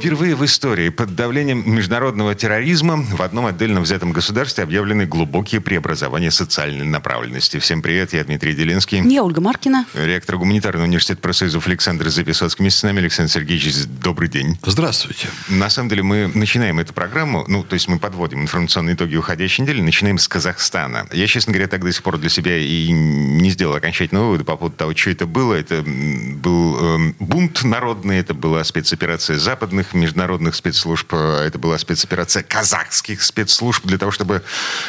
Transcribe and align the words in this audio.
Впервые 0.00 0.34
в 0.34 0.42
истории 0.46 0.88
под 0.88 1.14
давлением 1.14 1.62
международного 1.74 2.34
терроризма 2.34 2.96
в 2.96 3.20
одном 3.20 3.44
отдельно 3.44 3.82
взятом 3.82 4.12
государстве 4.12 4.64
объявлены 4.64 5.04
глубокие 5.04 5.60
преобразования 5.60 6.30
социальной 6.30 6.86
направленности. 6.86 7.58
Всем 7.58 7.82
привет, 7.82 8.14
я 8.14 8.24
Дмитрий 8.24 8.54
Делинский. 8.54 9.02
Я 9.06 9.22
Ольга 9.22 9.42
Маркина. 9.42 9.84
Ректор 9.92 10.38
гуманитарного 10.38 10.86
университета 10.86 11.20
профсоюзов 11.20 11.66
Александр 11.66 12.08
Записоцкий. 12.08 12.62
Вместе 12.62 12.80
с 12.80 12.82
нами 12.82 13.00
Александр 13.00 13.30
Сергеевич, 13.30 13.74
добрый 14.02 14.30
день. 14.30 14.58
Здравствуйте. 14.64 15.28
На 15.50 15.68
самом 15.68 15.90
деле 15.90 16.02
мы 16.02 16.30
начинаем 16.34 16.78
эту 16.78 16.94
программу, 16.94 17.44
ну, 17.46 17.62
то 17.62 17.74
есть 17.74 17.86
мы 17.86 17.98
подводим 17.98 18.40
информационные 18.40 18.94
итоги 18.94 19.16
уходящей 19.16 19.64
недели, 19.64 19.82
начинаем 19.82 20.16
с 20.16 20.26
Казахстана. 20.28 21.08
Я, 21.12 21.26
честно 21.26 21.52
говоря, 21.52 21.68
так 21.68 21.84
до 21.84 21.92
сих 21.92 22.02
пор 22.02 22.16
для 22.16 22.30
себя 22.30 22.56
и 22.56 22.90
не 22.90 23.50
сделал 23.50 23.74
окончательного 23.74 24.28
вывода 24.28 24.44
по 24.44 24.56
поводу 24.56 24.76
того, 24.76 24.96
что 24.96 25.10
это 25.10 25.26
было. 25.26 25.52
Это 25.52 25.84
был 25.84 26.78
э, 26.80 27.12
бунт 27.18 27.64
народный, 27.64 28.16
это 28.16 28.32
была 28.32 28.64
спецоперация 28.64 29.36
западных 29.36 29.89
международных 29.94 30.54
спецслужб. 30.54 31.12
Э, 31.12 31.44
это 31.46 31.58
была 31.58 31.78
спецоперация 31.78 32.42
казахских 32.42 33.22
спецслужб 33.22 33.84
для 33.86 33.98
того, 33.98 34.10
чтобы 34.10 34.42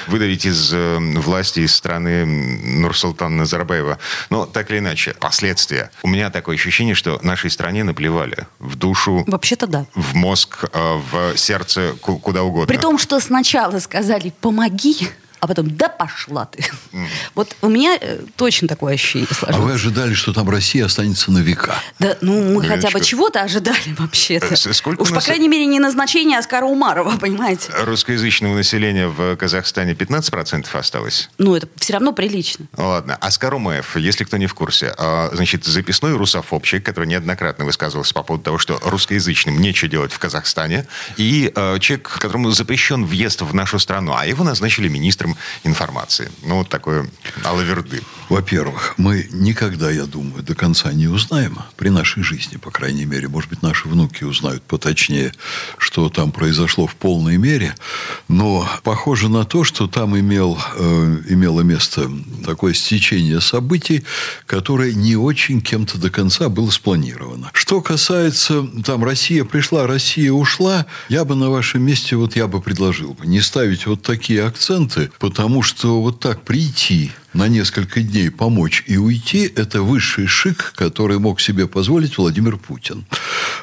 выдавить 0.08 0.46
из 0.46 0.72
э, 0.74 0.98
власти, 0.98 1.62
из 1.62 1.76
страны 1.76 2.26
Нурсултана 2.26 3.38
Назарбаева. 3.38 4.00
Но 4.30 4.46
так 4.46 4.70
или 4.72 4.80
иначе, 4.80 5.14
последствия. 5.20 5.92
У 6.04 6.08
меня 6.08 6.30
такое 6.30 6.56
ощущение, 6.56 6.96
что 6.96 7.20
нашей 7.22 7.50
стране 7.50 7.84
наплевали 7.84 8.48
в 8.60 8.76
душу. 8.76 9.24
Вообще-то 9.28 9.68
да. 9.68 9.86
В 9.96 10.14
мозг, 10.16 10.66
э, 10.72 11.02
в 11.12 11.38
сердце, 11.38 11.94
куда 12.02 12.44
угодно. 12.44 12.68
При 12.68 12.82
том, 12.82 12.98
что 12.98 13.20
сначала 13.20 13.80
сказали 13.80 14.34
«помоги», 14.42 15.10
а 15.42 15.48
потом 15.48 15.76
«да 15.76 15.90
пошла 15.90 16.46
ты». 16.46 16.64
Mm. 16.94 17.08
Вот 17.34 17.56
у 17.64 17.68
меня 17.68 17.98
э, 18.00 18.20
точно 18.36 18.68
такое 18.68 18.94
ощущение 18.94 19.28
сложилось. 19.28 19.64
А 19.64 19.66
вы 19.66 19.74
ожидали, 19.74 20.14
что 20.14 20.34
там 20.34 20.48
Россия 20.48 20.86
останется 20.86 21.32
на 21.32 21.40
века? 21.40 21.74
Да, 21.98 22.16
ну 22.22 22.54
мы 22.54 22.64
хотя 22.64 22.92
бы 22.92 23.02
чего-то 23.02 23.42
ожидали 23.42 23.80
вообще-то. 23.98 24.54
Э, 24.54 24.56
сколько 24.56 25.02
Уж, 25.02 25.10
по 25.10 25.20
крайней 25.20 25.48
мере, 25.48 25.66
не 25.66 25.80
назначение 25.80 26.38
Оскара 26.38 26.66
Умарова, 26.66 27.18
понимаете? 27.20 27.72
Русскоязычного 27.76 28.54
населения 28.56 29.08
в 29.08 29.36
Казахстане 29.36 29.94
15% 29.94 30.68
осталось? 30.78 31.32
Ну, 31.40 31.56
это 31.56 31.68
все 31.76 31.94
равно 31.94 32.14
прилично. 32.14 32.68
Ладно. 32.78 33.16
Оскар 33.16 33.56
Умаев, 33.56 33.98
если 33.98 34.24
кто 34.24 34.38
не 34.38 34.46
в 34.46 34.54
курсе, 34.54 34.94
а, 34.96 35.32
значит, 35.34 35.66
записной 35.66 36.16
русофобщик, 36.16 36.86
который 36.86 37.06
неоднократно 37.06 37.66
высказывался 37.66 38.14
по 38.14 38.22
поводу 38.22 38.44
того, 38.44 38.58
что 38.60 38.80
русскоязычным 38.84 39.60
нечего 39.60 39.90
делать 39.90 40.14
в 40.14 40.20
Казахстане, 40.20 40.86
и 41.18 41.52
э, 41.56 41.80
человек, 41.80 42.10
которому 42.20 42.52
запрещен 42.52 43.06
въезд 43.06 43.42
в 43.42 43.56
нашу 43.56 43.80
страну, 43.80 44.14
а 44.16 44.28
его 44.28 44.44
назначили 44.44 44.88
министром 44.88 45.31
информации. 45.64 46.32
Ну, 46.44 46.58
вот 46.58 46.70
такое 46.70 47.10
алаверды. 47.44 48.02
Во-первых, 48.32 48.94
мы 48.96 49.28
никогда, 49.34 49.92
я 49.92 50.06
думаю, 50.06 50.42
до 50.42 50.56
конца 50.56 50.94
не 50.94 51.08
узнаем 51.08 51.60
при 51.76 51.90
нашей 51.90 52.24
жизни, 52.24 52.56
по 52.56 52.72
крайней 52.72 53.04
мере. 53.04 53.28
Может 53.28 53.50
быть, 53.50 53.62
наши 53.62 53.90
внуки 53.90 54.24
узнают 54.24 54.64
поточнее, 54.64 55.34
что 55.78 56.08
там 56.08 56.32
произошло 56.32 56.88
в 56.88 56.96
полной 56.96 57.36
мере. 57.36 57.76
Но 58.30 58.66
похоже 58.84 59.28
на 59.28 59.44
то, 59.44 59.66
что 59.66 59.88
там 59.88 60.18
имел, 60.18 60.58
э, 60.78 61.18
имело 61.28 61.60
место 61.60 62.10
такое 62.46 62.74
стечение 62.74 63.42
событий, 63.42 64.06
которое 64.46 64.94
не 64.94 65.18
очень 65.18 65.60
кем-то 65.60 65.98
до 65.98 66.10
конца 66.10 66.48
было 66.48 66.70
спланировано. 66.70 67.50
Что 67.52 67.82
касается, 67.82 68.66
там, 68.86 69.04
Россия 69.04 69.44
пришла, 69.44 69.88
Россия 69.88 70.32
ушла, 70.32 70.86
я 71.10 71.26
бы 71.26 71.36
на 71.36 71.50
вашем 71.50 71.82
месте, 71.82 72.16
вот 72.16 72.38
я 72.38 72.48
бы 72.48 72.62
предложил 72.62 73.14
бы 73.14 73.28
не 73.28 73.42
ставить 73.42 73.88
вот 73.88 74.04
такие 74.04 74.46
акценты, 74.46 75.12
Потому 75.20 75.64
что 75.64 76.02
вот 76.02 76.22
так 76.22 76.44
прийти 76.44 77.12
на 77.34 77.48
несколько 77.48 78.02
дней 78.02 78.30
помочь 78.30 78.84
и 78.88 78.98
уйти– 78.98 79.52
это 79.56 79.82
высший 79.82 80.28
шик, 80.28 80.74
который 80.76 81.20
мог 81.20 81.40
себе 81.40 81.68
позволить 81.68 82.18
Владимир 82.18 82.58
Путин. 82.58 83.06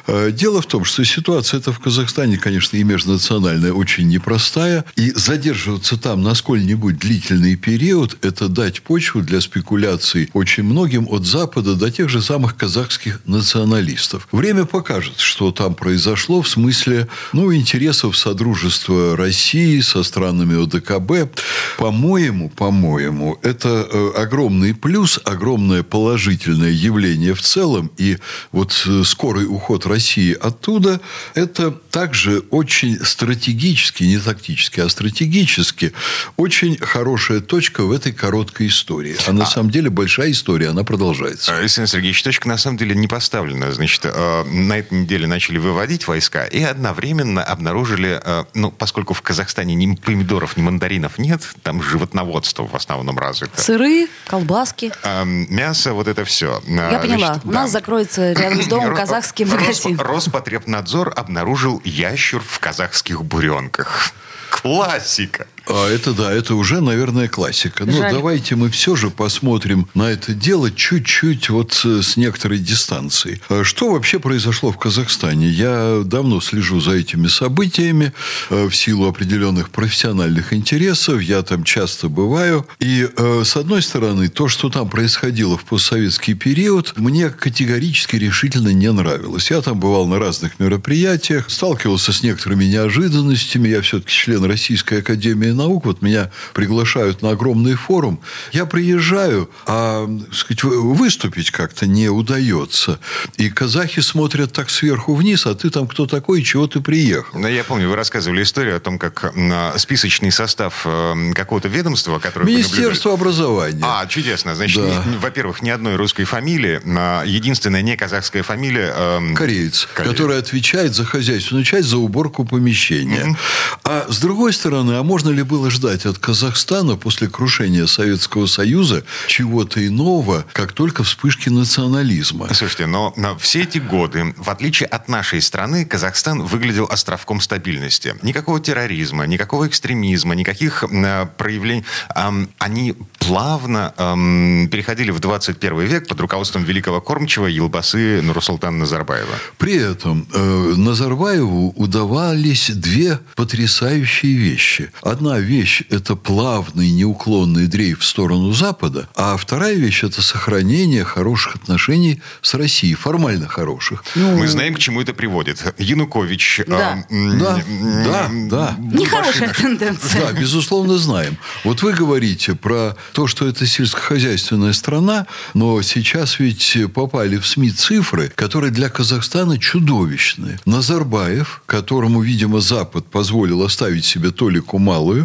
Э, 0.07 0.31
дело 0.31 0.61
в 0.61 0.65
том, 0.65 0.85
что 0.85 1.03
ситуация 1.03 1.59
эта 1.59 1.71
в 1.71 1.79
Казахстане, 1.79 2.37
конечно, 2.37 2.77
и 2.77 2.83
межнациональная, 2.83 3.73
очень 3.73 4.07
непростая. 4.07 4.85
И 4.95 5.11
задерживаться 5.11 5.97
там 5.97 6.23
на 6.23 6.33
сколь-нибудь 6.33 6.97
длительный 6.97 7.55
период– 7.55 8.17
это 8.21 8.47
дать 8.47 8.81
почву 8.81 9.21
для 9.21 9.41
спекуляций 9.41 10.29
очень 10.33 10.63
многим 10.63 11.07
от 11.09 11.25
Запада 11.25 11.75
до 11.75 11.91
тех 11.91 12.09
же 12.09 12.21
самых 12.21 12.55
казахских 12.55 13.21
националистов. 13.25 14.27
Время 14.31 14.65
покажет, 14.65 15.19
что 15.19 15.51
там 15.51 15.75
произошло 15.75 16.41
в 16.41 16.49
смысле 16.49 17.07
ну, 17.33 17.53
интересов 17.53 18.17
Содружества 18.17 19.15
России 19.15 19.79
со 19.81 20.03
странами 20.03 20.63
ОДКБ. 20.63 21.39
По-моему, 21.77 22.49
по-моему, 22.49 23.37
это 23.43 23.58
это 23.59 23.87
э, 23.91 24.11
огромный 24.15 24.73
плюс, 24.73 25.19
огромное 25.25 25.83
положительное 25.83 26.71
явление 26.71 27.33
в 27.33 27.41
целом. 27.41 27.91
И 27.97 28.17
вот 28.53 28.85
э, 28.87 29.03
скорый 29.03 29.45
уход 29.45 29.85
России 29.85 30.33
оттуда– 30.33 31.01
это 31.35 31.71
также 31.71 32.39
очень 32.51 33.03
стратегически, 33.03 34.03
не 34.03 34.17
тактически, 34.17 34.79
а 34.79 34.87
стратегически 34.87 35.91
очень 36.37 36.77
хорошая 36.77 37.41
точка 37.41 37.83
в 37.83 37.91
этой 37.91 38.13
короткой 38.13 38.67
истории. 38.67 39.17
А 39.27 39.33
на 39.33 39.43
а... 39.43 39.45
самом 39.45 39.71
деле 39.71 39.89
большая 39.89 40.31
история, 40.31 40.69
она 40.69 40.85
продолжается. 40.85 41.57
Александр 41.57 41.89
Сергеевич, 41.89 42.23
точка 42.23 42.47
на 42.47 42.57
самом 42.57 42.77
деле 42.77 42.95
не 42.95 43.07
поставлена. 43.07 43.73
Значит, 43.73 44.01
э, 44.05 44.43
на 44.45 44.77
этой 44.77 45.01
неделе 45.01 45.27
начали 45.27 45.57
выводить 45.57 46.07
войска 46.07 46.45
и 46.45 46.61
одновременно 46.61 47.43
обнаружили, 47.43 48.21
ну, 48.53 48.71
поскольку 48.71 49.13
в 49.13 49.21
Казахстане 49.21 49.75
ни 49.75 49.95
помидоров, 49.95 50.55
ни 50.55 50.61
мандаринов 50.61 51.17
нет, 51.17 51.41
там 51.61 51.83
животноводство 51.83 52.65
в 52.65 52.75
основном 52.75 53.17
развито 53.17 53.48
это? 53.53 53.61
Сыры, 53.61 54.07
колбаски. 54.27 54.91
А, 55.03 55.23
мясо, 55.25 55.93
вот 55.93 56.07
это 56.07 56.25
все. 56.25 56.61
Я 56.67 56.97
а, 56.97 56.99
поняла. 56.99 57.27
Значит, 57.27 57.45
У 57.45 57.51
да. 57.51 57.61
нас 57.61 57.71
закроется 57.71 58.33
рядом 58.33 58.61
с 58.61 58.67
домом 58.69 58.95
казахский 58.95 59.45
магазин. 59.45 59.99
Роспотребнадзор 59.99 61.13
обнаружил 61.15 61.81
ящур 61.83 62.41
в 62.45 62.59
казахских 62.59 63.23
буренках. 63.23 64.11
Классика. 64.49 65.47
А 65.69 65.87
это 65.87 66.13
да, 66.13 66.33
это 66.33 66.55
уже, 66.55 66.81
наверное, 66.81 67.27
классика. 67.27 67.85
Но 67.85 67.97
Жаль. 67.97 68.13
давайте 68.13 68.55
мы 68.55 68.69
все 68.69 68.95
же 68.95 69.11
посмотрим 69.11 69.87
на 69.93 70.09
это 70.09 70.33
дело 70.33 70.71
чуть-чуть 70.71 71.49
вот 71.49 71.73
с 71.73 72.17
некоторой 72.17 72.57
дистанции. 72.57 73.39
А 73.49 73.63
что 73.63 73.91
вообще 73.91 74.19
произошло 74.19 74.71
в 74.71 74.77
Казахстане? 74.77 75.47
Я 75.47 76.01
давно 76.03 76.41
слежу 76.41 76.79
за 76.79 76.93
этими 76.93 77.27
событиями 77.27 78.13
э, 78.49 78.67
в 78.67 78.75
силу 78.75 79.07
определенных 79.07 79.69
профессиональных 79.69 80.53
интересов. 80.53 81.21
Я 81.21 81.43
там 81.43 81.63
часто 81.63 82.09
бываю. 82.09 82.67
И, 82.79 83.07
э, 83.15 83.43
с 83.45 83.55
одной 83.55 83.83
стороны, 83.83 84.27
то, 84.27 84.47
что 84.47 84.69
там 84.69 84.89
происходило 84.89 85.55
в 85.55 85.65
постсоветский 85.65 86.33
период, 86.33 86.93
мне 86.97 87.29
категорически 87.29 88.15
решительно 88.15 88.69
не 88.69 88.91
нравилось. 88.91 89.51
Я 89.51 89.61
там 89.61 89.79
бывал 89.79 90.07
на 90.07 90.17
разных 90.17 90.59
мероприятиях, 90.59 91.49
сталкивался 91.49 92.11
с 92.11 92.23
некоторыми 92.23 92.65
неожиданностями. 92.65 93.69
Я 93.69 93.81
все-таки 93.81 94.11
член 94.11 94.43
Российской 94.45 94.99
Академии 94.99 95.58
наук, 95.59 95.85
вот 95.85 96.01
меня 96.01 96.31
приглашают 96.53 97.21
на 97.21 97.31
огромный 97.31 97.75
форум, 97.75 98.19
я 98.51 98.65
приезжаю, 98.65 99.49
а 99.67 100.09
сказать, 100.31 100.63
выступить 100.63 101.51
как-то 101.51 101.85
не 101.85 102.09
удается. 102.09 102.99
И 103.37 103.49
казахи 103.49 103.99
смотрят 103.99 104.53
так 104.53 104.69
сверху 104.69 105.13
вниз, 105.13 105.45
а 105.45 105.53
ты 105.53 105.69
там 105.69 105.87
кто 105.87 106.07
такой, 106.07 106.41
и 106.41 106.43
чего 106.43 106.67
ты 106.67 106.79
приехал. 106.81 107.39
Я 107.45 107.63
помню, 107.63 107.89
вы 107.89 107.95
рассказывали 107.95 108.43
историю 108.43 108.77
о 108.77 108.79
том, 108.79 108.97
как 108.97 109.33
списочный 109.77 110.31
состав 110.31 110.81
э, 110.85 111.33
какого-то 111.33 111.67
ведомства, 111.67 112.19
которое... 112.19 112.45
Министерство 112.45 113.13
образования. 113.13 113.83
А, 113.83 114.05
чудесно. 114.07 114.55
Значит, 114.55 114.81
да. 114.81 115.03
во-первых, 115.19 115.61
ни 115.61 115.69
одной 115.69 115.95
русской 115.95 116.23
фамилии, 116.23 116.79
единственная 117.27 117.81
не 117.81 117.97
казахская 117.97 118.43
фамилия... 118.43 118.93
Э, 118.95 119.33
Кореец, 119.35 119.87
Кореец, 119.93 120.11
который 120.15 120.37
отвечает 120.37 120.95
за 120.95 121.05
хозяйственную 121.05 121.65
часть, 121.65 121.87
за 121.87 121.97
уборку 121.97 122.45
помещения. 122.45 123.25
Mm-hmm. 123.25 123.79
А 123.83 124.05
с 124.09 124.19
другой 124.19 124.53
стороны, 124.53 124.93
а 124.93 125.03
можно 125.03 125.29
ли 125.29 125.43
было 125.49 125.71
ждать 125.71 126.05
от 126.05 126.19
Казахстана 126.19 126.95
после 126.95 127.27
крушения 127.27 127.87
Советского 127.87 128.45
Союза 128.45 129.03
чего-то 129.27 129.85
иного, 129.85 130.45
как 130.53 130.73
только 130.73 131.03
вспышки 131.03 131.49
национализма. 131.49 132.53
Слушайте, 132.53 132.85
но, 132.85 133.13
но 133.17 133.35
все 133.39 133.63
эти 133.63 133.79
годы, 133.79 134.35
в 134.37 134.49
отличие 134.51 134.87
от 134.87 135.09
нашей 135.09 135.41
страны, 135.41 135.85
Казахстан 135.85 136.43
выглядел 136.43 136.87
островком 136.89 137.41
стабильности. 137.41 138.15
Никакого 138.21 138.59
терроризма, 138.59 139.25
никакого 139.25 139.67
экстремизма, 139.67 140.35
никаких 140.35 140.83
э, 140.83 141.25
проявлений. 141.35 141.83
Э, 142.15 142.29
они 142.59 142.93
плавно 143.17 143.93
э, 143.97 144.67
переходили 144.67 145.09
в 145.09 145.19
21 145.19 145.79
век 145.79 146.07
под 146.07 146.21
руководством 146.21 146.63
великого 146.63 147.01
кормчего 147.01 147.47
Елбасы 147.47 148.21
Нурсултана 148.21 148.77
Назарбаева. 148.77 149.33
При 149.57 149.73
этом 149.73 150.27
э, 150.31 150.73
Назарбаеву 150.77 151.73
удавались 151.75 152.69
две 152.69 153.19
потрясающие 153.35 154.33
вещи. 154.33 154.91
Одна 155.01 155.28
вещь– 155.37 155.83
это 155.89 156.15
плавный, 156.15 156.89
неуклонный 156.89 157.67
дрейф 157.67 157.99
в 157.99 158.05
сторону 158.05 158.53
Запада, 158.53 159.07
а 159.15 159.37
вторая 159.37 159.75
вещь– 159.75 160.03
это 160.05 160.21
сохранение 160.21 161.03
хороших 161.03 161.55
отношений 161.55 162.21
с 162.41 162.53
Россией, 162.53 162.95
формально 162.95 163.47
хороших. 163.47 164.03
Ну, 164.15 164.37
Мы 164.37 164.47
знаем, 164.47 164.73
к 164.75 164.79
чему 164.79 165.01
это 165.01 165.13
приводит. 165.13 165.63
Янукович... 165.77 166.61
Да, 166.67 167.05
э, 167.09 167.31
да, 167.39 167.61
да, 168.05 168.29
да. 168.29 168.75
Нехорошая 168.79 169.53
тенденция. 169.53 170.21
Да, 170.21 170.31
безусловно, 170.39 170.97
знаем. 170.97 171.37
Вот 171.63 171.81
вы 171.81 171.93
говорите 171.93 172.55
про 172.55 172.95
то, 173.13 173.27
что 173.27 173.47
это 173.47 173.65
сельскохозяйственная 173.65 174.73
страна, 174.73 175.27
но 175.53 175.81
сейчас 175.81 176.39
ведь 176.39 176.77
попали 176.93 177.37
в 177.37 177.45
СМИ 177.45 177.71
цифры, 177.71 178.31
которые 178.35 178.71
для 178.71 178.89
Казахстана 178.89 179.57
чудовищные. 179.57 180.59
Назарбаев, 180.65 181.61
которому, 181.65 182.21
видимо, 182.21 182.59
Запад 182.59 183.05
позволил 183.07 183.63
оставить 183.63 184.05
себе 184.05 184.31
толику 184.31 184.77
малую, 184.77 185.18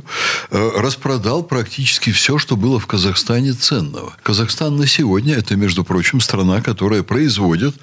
э, 0.51 0.71
распродал 0.77 1.43
практически 1.43 2.11
все, 2.11 2.39
что 2.39 2.57
было 2.57 2.79
в 2.79 2.87
Казахстане 2.87 3.53
ценного. 3.53 4.15
Казахстан 4.23 4.77
на 4.77 4.87
сегодня– 4.87 5.35
это, 5.37 5.57
между 5.57 5.85
прочим, 5.85 6.21
страна, 6.21 6.61
которая 6.61 7.03
производит 7.03 7.75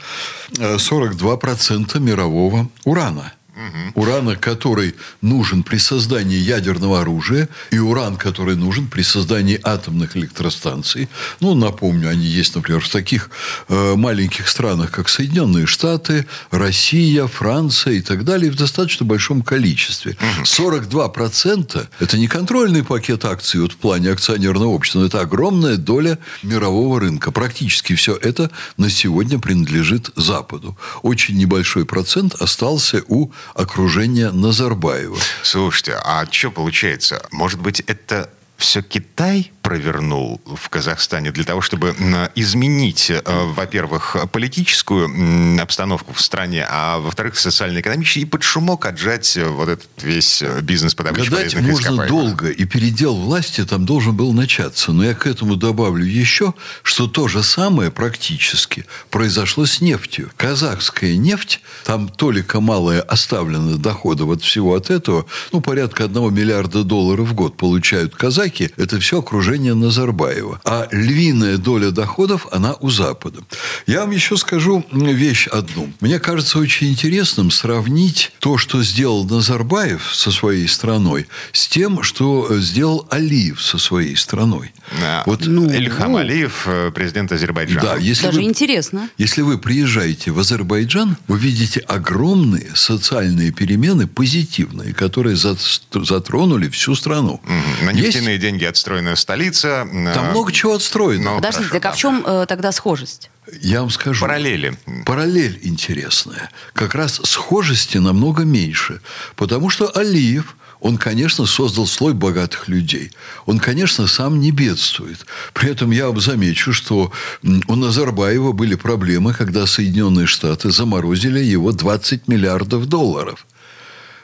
42% 0.54 1.92
э, 1.96 2.00
мирового 2.00 2.70
урана 2.84 3.34
угу. 3.56 4.02
урана, 4.02 4.36
который 4.36 4.96
нужен 5.22 5.64
при 5.64 5.78
создании 5.78 6.38
ядерного 6.38 7.02
оружия, 7.02 7.50
и 7.72 7.80
уран, 7.80 8.18
который 8.18 8.56
нужен 8.56 8.88
при 8.88 9.02
создании 9.02 9.60
атомных 9.64 10.18
электростанций. 10.18 11.10
Ну, 11.40 11.56
напомню, 11.56 12.10
они 12.10 12.26
есть, 12.26 12.56
например, 12.56 12.82
в 12.82 12.90
таких 12.90 13.30
э, 13.68 13.96
маленьких 13.96 14.48
странах, 14.48 14.92
как 14.92 15.10
Соединенные 15.10 15.66
Штаты, 15.66 16.26
Россия, 16.52 17.28
Франция 17.28 17.94
и 17.94 18.02
так 18.02 18.24
далее, 18.24 18.52
в 18.52 18.56
достаточно 18.56 19.06
большом 19.06 19.42
количестве. 19.42 20.12
Угу. 20.14 20.44
42%– 20.44 21.88
это 22.00 22.18
не 22.18 22.28
контрольный 22.28 22.84
пакет 22.84 23.26
акций 23.26 23.60
вот 23.60 23.74
в 23.74 23.78
плане 23.78 24.12
акционерного 24.12 24.70
общества, 24.70 25.00
но 25.00 25.06
это 25.06 25.22
огромная 25.22 25.78
доля 25.78 26.18
мирового 26.44 27.00
рынка. 27.00 27.32
Практически 27.32 27.96
все 27.96 28.16
это 28.16 28.52
на 28.78 28.90
сегодня 28.90 29.40
принадлежит 29.40 30.12
Западу. 30.16 30.78
Очень 31.02 31.38
небольшой 31.38 31.86
процент 31.86 32.36
остался 32.36 33.04
у 33.08 33.32
окружения 33.54 34.32
Назарбаева. 34.32 35.18
Слушайте, 35.44 35.98
а 36.04 36.26
что 36.30 36.52
получается? 36.52 37.26
Может 37.32 37.60
быть, 37.60 37.82
это 37.82 38.30
все 38.58 38.82
Китай 38.82 39.52
провернул 39.62 40.42
в 40.46 40.70
Казахстане 40.70 41.32
для 41.32 41.44
того, 41.44 41.62
чтобы 41.62 41.96
изменить, 42.36 43.10
э, 43.10 43.22
во-первых, 43.26 44.18
политическую 44.32 45.62
обстановку 45.62 46.14
в 46.14 46.22
стране, 46.22 46.66
а 46.70 47.00
во-вторых, 47.00 47.38
социально-экономический, 47.38 48.22
и 48.22 48.26
под 48.26 48.44
шумок 48.44 48.86
отжать 48.86 49.38
э, 49.38 49.46
вот 49.46 49.70
этот 49.70 49.90
весь 50.02 50.42
э, 50.42 50.62
бизнес 50.62 50.96
по 50.96 51.04
добыче 51.04 51.30
Гадать 51.30 51.56
можно 51.56 52.08
долго, 52.08 52.50
и 52.50 52.66
передел 52.66 53.16
власти 53.16 53.64
там 53.64 53.86
должен 53.86 54.16
был 54.16 54.34
начаться. 54.34 54.92
Но 54.92 55.04
я 55.04 55.14
к 55.14 55.28
этому 55.28 55.56
добавлю 55.56 56.06
еще, 56.06 56.54
что 56.84 57.08
то 57.08 57.28
же 57.28 57.44
самое 57.44 57.92
практически 57.92 58.86
произошло 59.10 59.66
с 59.66 59.82
нефтью. 59.82 60.32
Казахская 60.38 61.16
нефть, 61.16 61.62
там 61.86 62.10
толика 62.10 62.60
малая 62.60 63.02
оставлена 63.02 63.78
дохода 63.78 64.26
от 64.26 64.42
всего 64.42 64.76
от 64.76 64.90
этого, 64.90 65.26
ну, 65.52 65.62
порядка 65.62 66.06
одного 66.06 66.30
миллиарда 66.30 66.84
долларов 66.84 67.30
в 67.30 67.34
год 67.34 67.58
получают 67.58 68.16
казаки. 68.16 68.72
Это 68.78 69.00
все 69.00 69.20
окружение 69.20 69.51
окружения 69.52 69.74
Назарбаева. 69.74 70.62
А 70.64 70.88
львиная 70.92 71.58
доля 71.58 71.92
доходов, 71.92 72.48
она 72.52 72.76
у 72.80 72.90
Запада. 72.90 73.42
Я 73.86 74.02
вам 74.02 74.12
еще 74.12 74.38
скажу 74.38 74.86
вещь 74.92 75.48
одну. 75.48 75.92
Мне 76.00 76.20
кажется 76.20 76.60
очень 76.60 76.90
интересным 76.90 77.52
сравнить 77.52 78.32
то, 78.40 78.58
что 78.58 78.82
сделал 78.82 79.26
Назарбаев 79.26 80.16
со 80.16 80.32
своей 80.32 80.68
страной, 80.68 81.28
с 81.52 81.68
тем, 81.68 82.04
что 82.04 82.60
сделал 82.60 83.08
Алиев 83.10 83.62
со 83.62 83.78
своей 83.78 84.16
страной. 84.16 84.72
Да. 85.00 85.24
Вот, 85.26 85.46
ну, 85.46 85.70
Ильхам 85.70 86.14
ну, 86.14 86.18
Алиев, 86.20 86.64
э, 86.66 86.92
президент 86.94 87.32
Азербайджана. 87.32 87.82
Да, 87.82 87.96
если 87.98 88.28
Даже 88.28 88.40
вы, 88.40 88.46
интересно. 88.46 89.10
Если 89.18 89.42
вы 89.42 89.58
приезжаете 89.58 90.32
в 90.32 90.40
Азербайджан, 90.40 91.18
вы 91.28 91.38
видите 91.38 91.82
огромные 91.82 92.72
социальные 92.74 93.52
перемены, 93.52 94.08
позитивные, 94.08 94.94
которые 94.94 95.36
затронули 95.36 96.70
всю 96.70 96.96
страну. 96.96 97.42
Угу. 97.44 97.86
На 97.86 97.92
нефтяные 97.92 98.36
Есть... 98.36 98.42
деньги 98.42 98.66
отстроена 98.66 99.16
столица 99.16 99.41
столица. 99.42 99.88
Там 100.14 100.28
э, 100.28 100.32
много 100.32 100.52
чего 100.52 100.74
отстроено. 100.76 101.32
Ну, 101.32 101.36
Подождите, 101.38 101.70
хорошо, 101.70 101.80
так 101.80 101.92
а 101.92 101.96
в 101.96 101.98
чем 101.98 102.24
э, 102.26 102.46
тогда 102.48 102.72
схожесть? 102.72 103.30
Я 103.62 103.82
вам 103.82 103.90
скажу. 103.90 104.22
Параллели. 104.22 104.78
Параллель 105.06 105.60
интересная. 105.64 106.50
Как 106.74 106.96
раз 106.96 107.20
схожести 107.24 107.98
намного 107.98 108.44
меньше. 108.44 109.02
Потому 109.36 109.70
что 109.70 109.92
Алиев, 109.96 110.56
он, 110.80 110.98
конечно, 110.98 111.46
создал 111.46 111.88
слой 111.88 112.14
богатых 112.14 112.68
людей. 112.68 113.12
Он, 113.46 113.60
конечно, 113.60 114.08
сам 114.08 114.40
не 114.40 114.52
бедствует. 114.52 115.26
При 115.54 115.72
этом 115.72 115.92
я 115.92 116.08
вам 116.08 116.20
замечу, 116.20 116.74
что 116.74 117.12
у 117.44 117.76
Назарбаева 117.76 118.52
были 118.52 118.76
проблемы, 118.76 119.34
когда 119.34 119.68
Соединенные 119.68 120.28
Штаты 120.28 120.72
заморозили 120.72 121.40
его 121.40 121.72
20 121.72 122.28
миллиардов 122.28 122.86
долларов. 122.88 123.46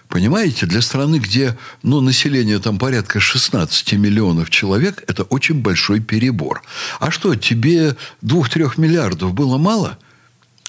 Понимаете, 0.08 0.66
для 0.66 0.82
страны, 0.82 1.18
где 1.18 1.58
ну, 1.84 2.00
население 2.02 2.60
там 2.60 2.80
порядка 2.80 3.20
16 3.20 3.94
миллионов 3.94 4.50
человек, 4.50 5.04
это 5.08 5.24
очень 5.24 5.62
большой 5.62 6.00
перебор. 6.00 6.62
А 7.00 7.12
что, 7.12 7.36
тебе 7.36 7.96
2-3 8.24 8.74
миллиардов 8.78 9.34
было 9.34 9.58
мало– 9.58 9.98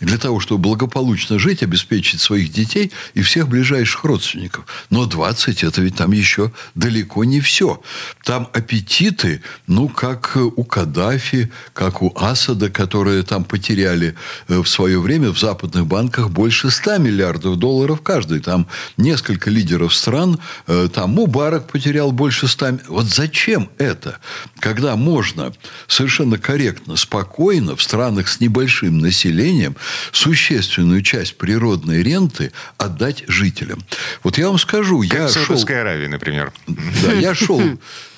для 0.01 0.17
того, 0.17 0.39
чтобы 0.39 0.63
благополучно 0.63 1.39
жить, 1.39 1.63
обеспечить 1.63 2.21
своих 2.21 2.53
детей 2.53 2.93
и 3.15 3.23
всех 3.23 3.49
ближайших 3.49 4.05
родственников. 4.05 4.65
Но 4.91 5.07
20– 5.07 5.65
это 5.65 5.81
ведь 5.81 5.97
там 5.97 6.13
еще 6.13 6.53
далеко 6.75 7.25
не 7.25 7.41
все. 7.41 7.83
Там 8.25 8.49
аппетиты, 8.53 9.43
ну, 9.67 9.89
как 9.89 10.37
у 10.37 10.65
Каддафи, 10.65 11.51
как 11.73 12.03
у 12.03 12.13
Асада, 12.17 12.71
которые 12.71 13.23
там 13.25 13.45
потеряли 13.45 14.15
э, 14.47 14.61
в 14.61 14.69
свое 14.69 15.01
время 15.01 15.31
в 15.31 15.39
западных 15.39 15.87
банках 15.87 16.31
больше 16.31 16.71
100 16.71 16.99
миллиардов 16.99 17.57
долларов 17.57 18.01
каждый. 18.03 18.41
Там 18.41 18.69
несколько 18.97 19.51
лидеров 19.51 19.95
стран, 19.95 20.39
э, 20.69 20.89
там 20.93 21.11
Мубарак 21.11 21.67
потерял 21.71 22.13
больше 22.13 22.47
100. 22.47 22.81
Вот 22.89 23.07
зачем 23.07 23.69
это? 23.79 24.21
Когда 24.61 24.95
можно 24.95 25.53
совершенно 25.89 26.39
корректно, 26.39 26.97
спокойно 26.97 27.75
в 27.75 27.83
странах 27.83 28.29
с 28.29 28.39
небольшим 28.39 28.99
населением– 28.99 29.75
существенную 30.13 31.03
часть 31.03 31.37
природной 31.37 32.03
ренты 32.03 32.53
отдать 32.77 33.25
жителям. 33.29 33.85
Вот 34.23 34.39
я 34.39 34.49
вам 34.49 34.59
скажу, 34.59 35.01
как 35.09 35.19
я 35.19 35.27
в 35.27 35.31
Саудовской 35.31 35.75
шел... 35.75 35.83
Аравии, 35.83 36.07
например. 36.07 36.53
Да, 36.67 37.13
я 37.13 37.35
шел, 37.35 37.63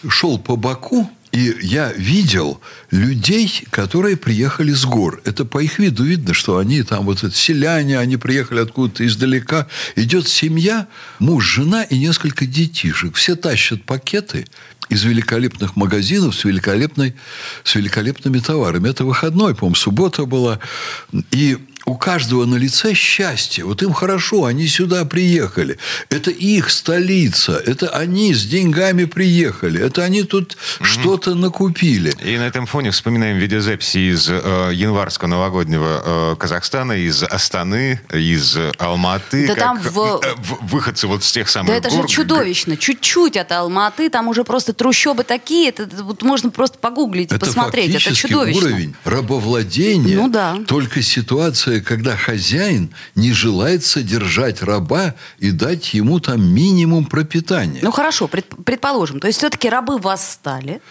шел 0.09 0.39
по 0.39 0.57
Баку, 0.57 1.11
и 1.33 1.57
я 1.63 1.93
видел 1.93 2.61
людей, 2.91 3.63
которые 3.71 4.17
приехали 4.17 4.73
с 4.73 4.85
гор. 4.85 5.21
Это 5.25 5.45
по 5.45 5.63
их 5.63 5.79
виду 5.79 6.03
видно, 6.03 6.35
что 6.35 6.59
они 6.59 6.83
там 6.83 7.05
вот 7.05 7.23
это 7.23 7.35
селяне, 7.35 7.99
они 7.99 8.17
приехали 8.17 8.61
откуда-то 8.61 9.07
издалека. 9.07 9.69
Идет 9.95 10.27
семья, 10.27 10.89
муж, 11.21 11.47
жена 11.47 11.85
и 11.85 11.99
несколько 11.99 12.47
детишек. 12.47 13.15
Все 13.15 13.37
тащат 13.37 13.85
пакеты 13.85 14.47
из 14.89 15.05
великолепных 15.05 15.77
магазинов 15.77 16.35
с, 16.35 16.45
великолепной, 16.45 17.15
с 17.63 17.77
великолепными 17.77 18.41
товарами. 18.41 18.89
Это 18.89 19.05
выходной, 19.05 19.55
по-моему, 19.55 19.77
суббота 19.77 20.25
была. 20.27 20.59
И 21.31 21.59
у 21.87 21.97
каждого 21.97 22.45
на 22.45 22.57
лице 22.57 22.95
счастье. 22.95 23.65
Вот 23.65 23.83
им 23.83 23.93
хорошо, 23.93 24.45
они 24.45 24.67
сюда 24.67 25.05
приехали. 25.05 25.79
Это 26.09 26.31
их 26.31 26.71
столица. 26.71 27.61
Это 27.65 27.89
они 27.89 28.35
с 28.35 28.45
деньгами 28.45 29.05
приехали. 29.05 29.81
Это 29.81 30.03
они 30.03 30.23
тут 30.23 30.57
угу. 30.79 30.85
что-то 30.85 31.35
накупили. 31.35 32.15
И 32.23 32.37
на 32.39 32.47
этом 32.47 32.67
фоне 32.67 32.91
вспоминаем 32.91 33.39
видеозаписи 33.39 34.13
из 34.13 34.29
э, 34.29 34.71
январского 34.73 35.29
новогоднего 35.29 36.33
э, 36.33 36.37
Казахстана, 36.39 36.93
из 36.93 37.23
Астаны, 37.23 38.01
из 38.13 38.57
Алматы. 38.79 39.47
Да 39.47 39.55
там 39.55 39.81
в... 39.81 40.21
Э, 40.23 40.35
выходцы 40.63 41.07
вот 41.07 41.25
с 41.25 41.33
тех 41.33 41.49
самых 41.49 41.69
Да 41.69 41.77
это 41.77 41.89
гор. 41.91 42.09
же 42.09 42.15
чудовищно. 42.15 42.77
Чуть-чуть 42.77 43.37
от 43.37 43.53
Алматы, 43.53 44.11
там 44.11 44.29
уже 44.29 44.45
просто 44.45 44.73
трущобы 44.73 45.25
такие. 45.25 45.71
Это 45.71 45.89
вот 46.03 46.23
можно 46.23 46.51
просто 46.51 46.79
погуглить 46.79 47.33
и 47.33 47.39
посмотреть. 47.39 47.95
Это 47.95 48.15
чудовищно. 48.15 48.69
уровень 48.69 48.95
рабовладения. 49.05 50.17
Ну 50.17 50.29
да. 50.29 50.59
Только 50.67 51.03
ситуация 51.03 51.70
когда 51.79 52.17
хозяин 52.17 52.91
не 53.15 53.33
желает 53.33 53.85
содержать 53.85 54.63
раба 54.63 55.15
и 55.39 55.53
дать 55.53 55.95
ему 55.95 56.19
там 56.19 56.43
минимум 56.43 57.05
пропитания. 57.05 57.81
Ну 57.83 57.93
хорошо, 57.93 58.27
предположим. 58.27 59.21
То 59.21 59.29
есть 59.29 59.39
все-таки 59.39 59.69
рабы 59.69 59.99
восстали. 59.99 60.83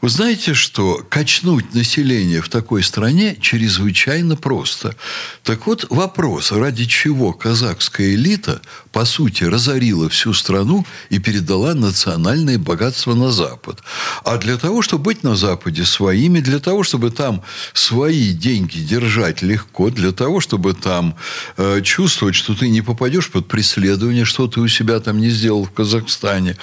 Вы 0.00 0.08
знаете, 0.08 0.54
что 0.54 1.04
качнуть 1.08 1.74
население 1.74 2.40
в 2.40 2.48
такой 2.48 2.82
стране 2.82 3.36
чрезвычайно 3.40 4.36
просто. 4.36 4.96
Так 5.42 5.66
вот 5.66 5.86
вопрос, 5.90 6.52
ради 6.52 6.86
чего 6.86 7.32
казахская 7.32 8.14
элита, 8.14 8.62
по 8.92 9.06
сути, 9.06 9.44
разорила 9.44 10.08
всю 10.08 10.34
страну 10.34 10.86
и 11.08 11.18
передала 11.18 11.74
национальное 11.74 12.58
богатство 12.58 13.14
на 13.14 13.32
Запад. 13.32 13.82
А 14.22 14.36
для 14.36 14.58
того, 14.58 14.82
чтобы 14.82 15.04
быть 15.04 15.22
на 15.22 15.34
Западе 15.34 15.84
своими, 15.84 16.40
для 16.40 16.58
того, 16.58 16.82
чтобы 16.82 17.10
там 17.10 17.42
свои 17.72 18.32
деньги 18.32 18.78
держать 18.78 19.42
легко, 19.42 19.90
для 19.90 20.12
того, 20.12 20.40
чтобы 20.40 20.74
там 20.74 21.16
э, 21.56 21.80
чувствовать, 21.82 22.34
что 22.34 22.54
ты 22.54 22.68
не 22.68 22.82
попадешь 22.82 23.30
под 23.30 23.48
преследование, 23.48 24.26
что 24.26 24.46
ты 24.46 24.60
у 24.60 24.68
себя 24.68 25.00
там 25.00 25.18
не 25.20 25.30
сделал 25.30 25.64
в 25.64 25.70
Казахстане. 25.72 26.56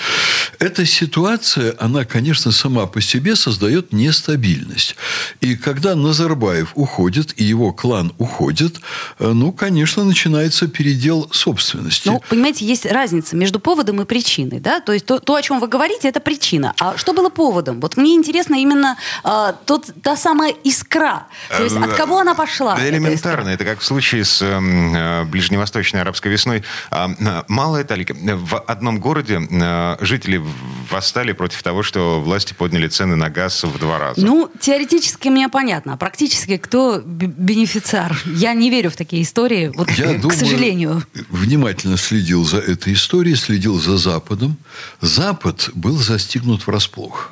Эта 0.59 0.86
ситуация, 0.86 1.75
она, 1.79 2.05
конечно, 2.05 2.51
сама 2.51 2.86
по 2.86 3.01
себе 3.01 3.36
создает 3.36 3.91
нестабильность. 3.91 4.95
И 5.41 5.55
когда 5.55 5.95
Назарбаев 5.95 6.71
уходит, 6.75 7.33
и 7.38 7.43
его 7.43 7.74
клан 7.74 8.13
уходит, 8.19 8.79
э, 9.17 9.31
ну, 9.33 9.51
конечно, 9.51 10.03
начинается 10.03 10.67
передел 10.67 11.27
собственности. 11.31 12.09
Ну, 12.09 12.18
понимаете, 12.29 12.65
есть 12.65 12.85
разница 12.85 13.35
между 13.35 13.59
поводом 13.59 14.01
и 14.01 14.05
причиной, 14.05 14.59
да? 14.59 14.79
То 14.79 14.93
есть 14.93 15.05
то, 15.05 15.19
то 15.19 15.35
о 15.35 15.41
чем 15.41 15.59
вы 15.59 15.67
говорите, 15.67 16.07
это 16.07 16.19
причина. 16.19 16.73
А 16.79 16.97
что 16.97 17.13
было 17.13 17.29
поводом? 17.29 17.79
Вот 17.79 17.97
мне 17.97 18.15
интересно 18.15 18.55
именно 18.55 18.97
э, 19.23 19.53
тот, 19.65 19.89
та 20.03 20.15
самая 20.15 20.53
искра. 20.63 21.27
То 21.49 21.63
есть 21.63 21.75
от 21.75 21.93
кого 21.93 22.19
она 22.19 22.35
пошла? 22.35 22.75
Да, 22.75 22.88
элементарно. 22.88 23.49
Это 23.49 23.65
как 23.65 23.79
в 23.79 23.85
случае 23.85 24.25
с 24.25 24.41
э, 24.41 25.23
ближневосточной 25.25 26.01
арабской 26.01 26.29
весной. 26.29 26.63
Э, 26.91 27.07
мало 27.47 27.77
это, 27.77 27.95
в 27.95 28.59
одном 28.59 28.99
городе 28.99 29.39
э, 29.49 29.97
жители 30.01 30.41
восстали 30.91 31.31
против 31.33 31.63
того, 31.63 31.83
что 31.83 32.21
власти 32.21 32.53
подняли 32.53 32.88
цены 32.88 33.15
на 33.15 33.29
газ 33.29 33.63
в 33.63 33.77
два 33.79 33.99
раза. 33.99 34.25
Ну, 34.25 34.49
теоретически 34.59 35.29
мне 35.29 35.49
понятно. 35.49 35.93
А 35.93 35.97
практически 35.97 36.57
кто 36.57 37.01
бенефициар? 37.03 38.15
Я 38.25 38.53
не 38.53 38.69
верю 38.69 38.89
в 38.91 38.95
такие 38.95 39.23
истории, 39.23 39.71
вот, 39.75 39.89
Я 39.91 40.13
к 40.13 40.21
думаю, 40.21 40.38
сожалению. 40.38 41.03
внимательно 41.29 41.97
следил 42.09 42.43
за 42.43 42.57
этой 42.57 42.93
историей, 42.93 43.35
следил 43.35 43.79
за 43.79 43.97
Западом. 43.97 44.57
Запад 44.99 45.69
был 45.75 45.97
застигнут 45.97 46.65
врасплох. 46.65 47.31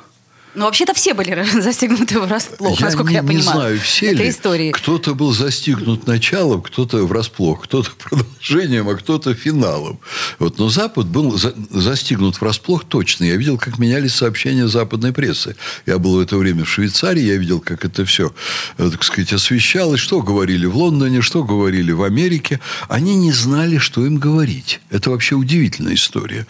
Но 0.54 0.66
вообще-то 0.66 0.94
все 0.94 1.14
были 1.14 1.46
застигнуты 1.60 2.18
врасплох, 2.20 2.80
я 2.80 2.86
насколько 2.86 3.10
не, 3.10 3.16
я 3.16 3.22
понимаю. 3.22 3.36
не 3.36 3.42
знаю, 3.42 3.80
все 3.80 4.12
ли. 4.12 4.28
истории. 4.28 4.72
Кто-то 4.72 5.14
был 5.14 5.32
застигнут 5.32 6.06
началом, 6.06 6.62
кто-то 6.62 7.06
врасплох, 7.06 7.64
кто-то 7.64 7.90
продолжением, 7.98 8.88
а 8.88 8.96
кто-то 8.96 9.34
финалом. 9.34 10.00
Вот. 10.38 10.58
Но 10.58 10.68
Запад 10.68 11.06
был 11.06 11.36
за, 11.38 11.54
застигнут 11.70 12.40
врасплох 12.40 12.84
точно. 12.84 13.24
Я 13.24 13.36
видел, 13.36 13.58
как 13.58 13.78
менялись 13.78 14.14
сообщения 14.14 14.68
западной 14.68 15.12
прессы. 15.12 15.56
Я 15.86 15.98
был 15.98 16.16
в 16.16 16.20
это 16.20 16.36
время 16.36 16.64
в 16.64 16.68
Швейцарии, 16.68 17.22
я 17.22 17.36
видел, 17.36 17.60
как 17.60 17.84
это 17.84 18.04
все, 18.04 18.32
э, 18.78 18.90
так 18.90 19.04
сказать, 19.04 19.32
освещалось, 19.32 20.00
что 20.00 20.22
говорили 20.22 20.66
в 20.66 20.76
Лондоне, 20.76 21.22
что 21.22 21.44
говорили 21.44 21.92
в 21.92 22.02
Америке. 22.02 22.60
Они 22.88 23.14
не 23.14 23.32
знали, 23.32 23.78
что 23.78 24.04
им 24.04 24.16
говорить. 24.16 24.80
Это 24.90 25.10
вообще 25.10 25.34
удивительная 25.34 25.94
история. 25.94 26.46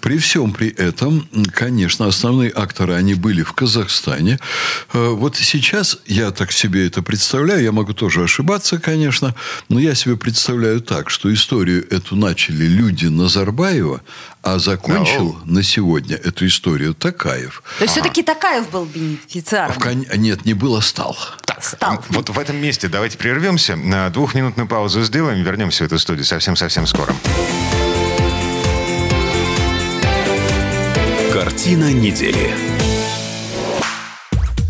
При 0.00 0.18
всем 0.18 0.52
при 0.52 0.68
этом, 0.68 1.28
конечно, 1.52 2.06
основные 2.06 2.50
акторы, 2.50 2.94
они 2.94 3.14
были 3.14 3.42
в 3.42 3.51
в 3.52 3.54
Казахстане. 3.54 4.38
Э, 4.92 5.08
вот 5.10 5.36
сейчас 5.36 5.98
я 6.06 6.30
так 6.30 6.52
себе 6.52 6.86
это 6.86 7.02
представляю, 7.02 7.62
я 7.62 7.72
могу 7.72 7.92
тоже 7.92 8.24
ошибаться, 8.24 8.78
конечно, 8.78 9.34
но 9.68 9.78
я 9.78 9.94
себе 9.94 10.16
представляю 10.16 10.80
так, 10.80 11.10
что 11.10 11.32
историю 11.32 11.86
эту 11.92 12.16
начали 12.16 12.64
люди 12.64 13.06
Назарбаева, 13.06 14.00
а 14.42 14.58
закончил 14.58 15.38
no. 15.44 15.52
на 15.52 15.62
сегодня 15.62 16.16
эту 16.16 16.46
историю 16.46 16.94
Такаев. 16.94 17.62
То 17.78 17.84
есть, 17.84 17.96
ага. 17.96 18.02
все-таки 18.02 18.22
Такаев 18.22 18.70
был 18.70 18.86
бенефициаром? 18.86 19.74
Кон... 19.80 20.06
Нет, 20.16 20.44
не 20.46 20.54
было, 20.54 20.80
стал. 20.80 21.16
Так, 21.44 21.62
стал. 21.62 22.02
Вот 22.08 22.30
в 22.30 22.38
этом 22.38 22.56
месте 22.56 22.88
давайте 22.88 23.18
прервемся, 23.18 23.76
на 23.76 24.08
двухминутную 24.08 24.66
паузу 24.66 25.02
сделаем, 25.02 25.42
вернемся 25.42 25.84
в 25.84 25.86
эту 25.88 25.98
студию 25.98 26.24
совсем-совсем 26.24 26.86
скоро. 26.86 27.14
Картина 31.32 31.92
недели. 31.92 32.71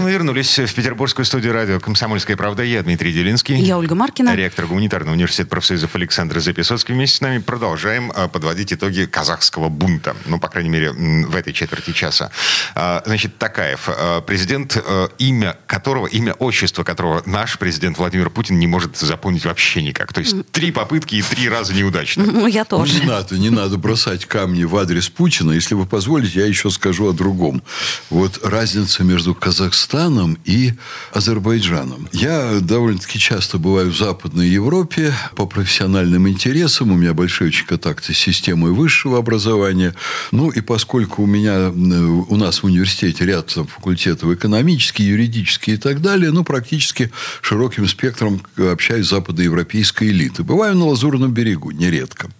Мы 0.00 0.12
вернулись 0.12 0.58
в 0.58 0.74
петербургскую 0.74 1.26
студию 1.26 1.52
радио 1.52 1.78
«Комсомольская 1.78 2.34
правда». 2.34 2.62
Я 2.62 2.82
Дмитрий 2.82 3.12
Делинский. 3.12 3.56
Я 3.56 3.76
Ольга 3.76 3.94
Маркина. 3.94 4.34
Ректор 4.34 4.66
гуманитарного 4.66 5.12
университета 5.12 5.50
профсоюзов 5.50 5.94
Александр 5.94 6.40
Записоцкий. 6.40 6.94
Вместе 6.94 7.18
с 7.18 7.20
нами 7.20 7.36
продолжаем 7.36 8.10
а, 8.16 8.26
подводить 8.26 8.72
итоги 8.72 9.04
казахского 9.04 9.68
бунта. 9.68 10.16
Ну, 10.24 10.40
по 10.40 10.48
крайней 10.48 10.70
мере, 10.70 10.92
в 10.92 11.36
этой 11.36 11.52
четверти 11.52 11.92
часа. 11.92 12.30
А, 12.74 13.02
значит, 13.04 13.36
Такаев, 13.36 13.88
а, 13.88 14.22
президент, 14.22 14.82
имя 15.18 15.58
которого, 15.66 16.06
имя, 16.06 16.32
отчество 16.32 16.82
которого 16.82 17.22
наш 17.26 17.58
президент 17.58 17.98
Владимир 17.98 18.30
Путин 18.30 18.58
не 18.58 18.66
может 18.66 18.96
запомнить 18.96 19.44
вообще 19.44 19.82
никак. 19.82 20.14
То 20.14 20.20
есть 20.20 20.50
три 20.50 20.72
попытки 20.72 21.16
и 21.16 21.22
три 21.22 21.46
раза 21.50 21.74
неудачно. 21.74 22.24
Ну, 22.24 22.46
я 22.46 22.64
тоже. 22.64 22.94
Ну, 22.94 23.00
не 23.00 23.06
надо, 23.06 23.38
не 23.38 23.50
надо 23.50 23.76
бросать 23.76 24.24
камни 24.24 24.64
в 24.64 24.74
адрес 24.78 25.10
Путина. 25.10 25.52
Если 25.52 25.74
вы 25.74 25.84
позволите, 25.84 26.40
я 26.40 26.46
еще 26.46 26.70
скажу 26.70 27.10
о 27.10 27.12
другом. 27.12 27.62
Вот 28.08 28.40
разница 28.42 29.04
между 29.04 29.34
Казахстаном 29.34 29.89
Казахстаном 29.90 30.38
и 30.44 30.74
Азербайджаном. 31.12 32.08
Я 32.12 32.60
довольно-таки 32.60 33.18
часто 33.18 33.58
бываю 33.58 33.90
в 33.90 33.96
Западной 33.96 34.48
Европе 34.48 35.12
по 35.34 35.46
профессиональным 35.46 36.28
интересам. 36.28 36.92
У 36.92 36.94
меня 36.94 37.12
большие 37.12 37.48
очень 37.48 37.66
контакты 37.66 38.14
с 38.14 38.18
системой 38.18 38.70
высшего 38.70 39.18
образования. 39.18 39.94
Ну, 40.30 40.50
и 40.50 40.60
поскольку 40.60 41.24
у 41.24 41.26
меня, 41.26 41.70
у 41.70 42.36
нас 42.36 42.62
в 42.62 42.66
университете 42.66 43.26
ряд 43.26 43.48
там, 43.52 43.66
факультетов 43.66 44.30
экономические, 44.30 45.08
юридические 45.08 45.74
и 45.74 45.78
так 45.78 46.00
далее, 46.00 46.30
ну, 46.30 46.44
практически 46.44 47.10
широким 47.42 47.88
спектром 47.88 48.42
общаюсь 48.56 49.06
с 49.06 49.10
западноевропейской 49.10 50.08
элитой. 50.08 50.44
Бываю 50.44 50.76
на 50.76 50.86
Лазурном 50.86 51.32
берегу, 51.32 51.72
нередко. 51.72 52.30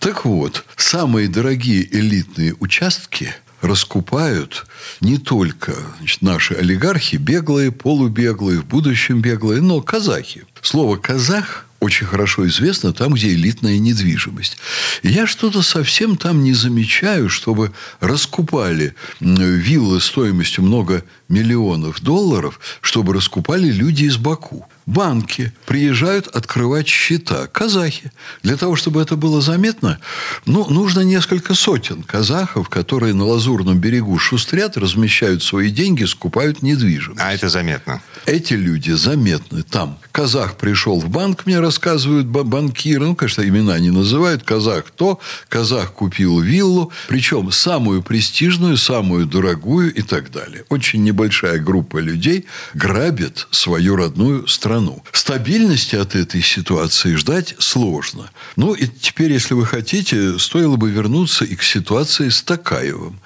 Так 0.00 0.24
вот, 0.24 0.64
самые 0.76 1.28
дорогие 1.28 1.86
элитные 1.96 2.54
участки– 2.58 3.32
раскупают 3.60 4.66
не 5.00 5.18
только 5.18 5.74
значит, 5.98 6.22
наши 6.22 6.54
олигархи, 6.54 7.16
беглые, 7.16 7.72
полубеглые, 7.72 8.60
в 8.60 8.66
будущем 8.66 9.20
беглые, 9.20 9.60
но 9.60 9.80
казахи. 9.80 10.44
Слово 10.62 10.96
«казах» 10.96 11.66
очень 11.80 12.06
хорошо 12.06 12.46
известно 12.48 12.92
там, 12.92 13.14
где 13.14 13.28
элитная 13.32 13.78
недвижимость. 13.78 14.58
Я 15.02 15.26
что-то 15.26 15.62
совсем 15.62 16.16
там 16.16 16.42
не 16.42 16.52
замечаю, 16.52 17.28
чтобы 17.28 17.72
раскупали 18.00 18.94
виллы 19.20 20.00
стоимостью 20.00 20.64
много 20.64 21.04
миллионов 21.28 22.00
долларов, 22.00 22.58
чтобы 22.80 23.14
раскупали 23.14 23.70
люди 23.70 24.04
из 24.04 24.16
Баку 24.16 24.66
банки 24.88 25.52
приезжают 25.66 26.28
открывать 26.28 26.88
счета. 26.88 27.46
Казахи. 27.46 28.10
Для 28.42 28.56
того, 28.56 28.74
чтобы 28.74 29.02
это 29.02 29.16
было 29.16 29.40
заметно, 29.40 29.98
ну, 30.46 30.66
нужно 30.70 31.00
несколько 31.00 31.54
сотен 31.54 32.02
казахов, 32.02 32.68
которые 32.68 33.12
на 33.12 33.24
Лазурном 33.24 33.78
берегу 33.78 34.18
шустрят, 34.18 34.76
размещают 34.76 35.42
свои 35.42 35.70
деньги, 35.70 36.04
скупают 36.04 36.62
недвижимость. 36.62 37.20
А 37.22 37.32
это 37.34 37.48
заметно? 37.48 38.00
Эти 38.24 38.54
люди 38.54 38.92
заметны 38.92 39.62
там. 39.62 39.98
Казах 40.10 40.56
пришел 40.56 40.98
в 41.00 41.08
банк, 41.08 41.44
мне 41.44 41.60
рассказывают 41.60 42.26
банкиры, 42.26 43.04
ну, 43.06 43.14
конечно, 43.14 43.42
имена 43.42 43.78
не 43.78 43.90
называют. 43.90 44.42
Казах 44.42 44.90
то, 44.90 45.20
казах 45.48 45.92
купил 45.92 46.40
виллу, 46.40 46.90
причем 47.08 47.52
самую 47.52 48.02
престижную, 48.02 48.78
самую 48.78 49.26
дорогую 49.26 49.94
и 49.94 50.02
так 50.02 50.30
далее. 50.30 50.64
Очень 50.70 51.04
небольшая 51.04 51.58
группа 51.58 51.98
людей 51.98 52.46
грабит 52.74 53.46
свою 53.50 53.96
родную 53.96 54.46
страну 54.46 54.77
страну. 54.78 55.02
Стабильности 55.12 55.96
от 55.96 56.14
этой 56.14 56.42
ситуации 56.42 57.14
ждать 57.16 57.54
сложно. 57.58 58.30
Ну, 58.56 58.74
и 58.74 58.86
теперь, 58.86 59.32
если 59.32 59.54
вы 59.54 59.66
хотите, 59.66 60.38
стоило 60.38 60.76
бы 60.76 60.90
вернуться 60.90 61.44
и 61.44 61.56
к 61.56 61.62
ситуации 61.62 62.28
с 62.28 62.42
Такаевым. 62.42 63.20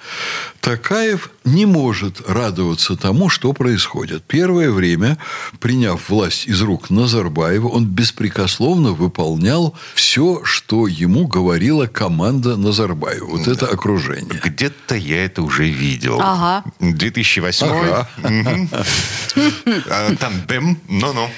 Такаев 0.63 1.29
не 1.43 1.65
может 1.65 2.21
радоваться 2.25 2.95
тому, 2.95 3.27
что 3.27 3.51
происходит. 3.51 4.23
Первое 4.23 4.71
время, 4.71 5.17
приняв 5.59 6.09
власть 6.09 6.47
из 6.47 6.61
рук 6.61 6.89
Назарбаева, 6.89 7.67
он 7.67 7.85
беспрекословно 7.85 8.93
выполнял 8.93 9.75
все, 9.93 10.39
что 10.45 10.87
ему 10.87 11.27
говорила 11.27 11.87
команда 11.87 12.55
Назарбаева. 12.55 13.25
Вот 13.25 13.47
это 13.49 13.67
окружение. 13.67 14.39
Где-то 14.41 14.95
я 14.95 15.25
это 15.25 15.41
уже 15.41 15.67
видел. 15.67 16.21
Ага. 16.21 16.63
2008. 16.79 17.67
Ага. 17.67 18.07
А, 19.89 20.15
тандем. 20.15 20.79
Ну-ну. 20.87 21.29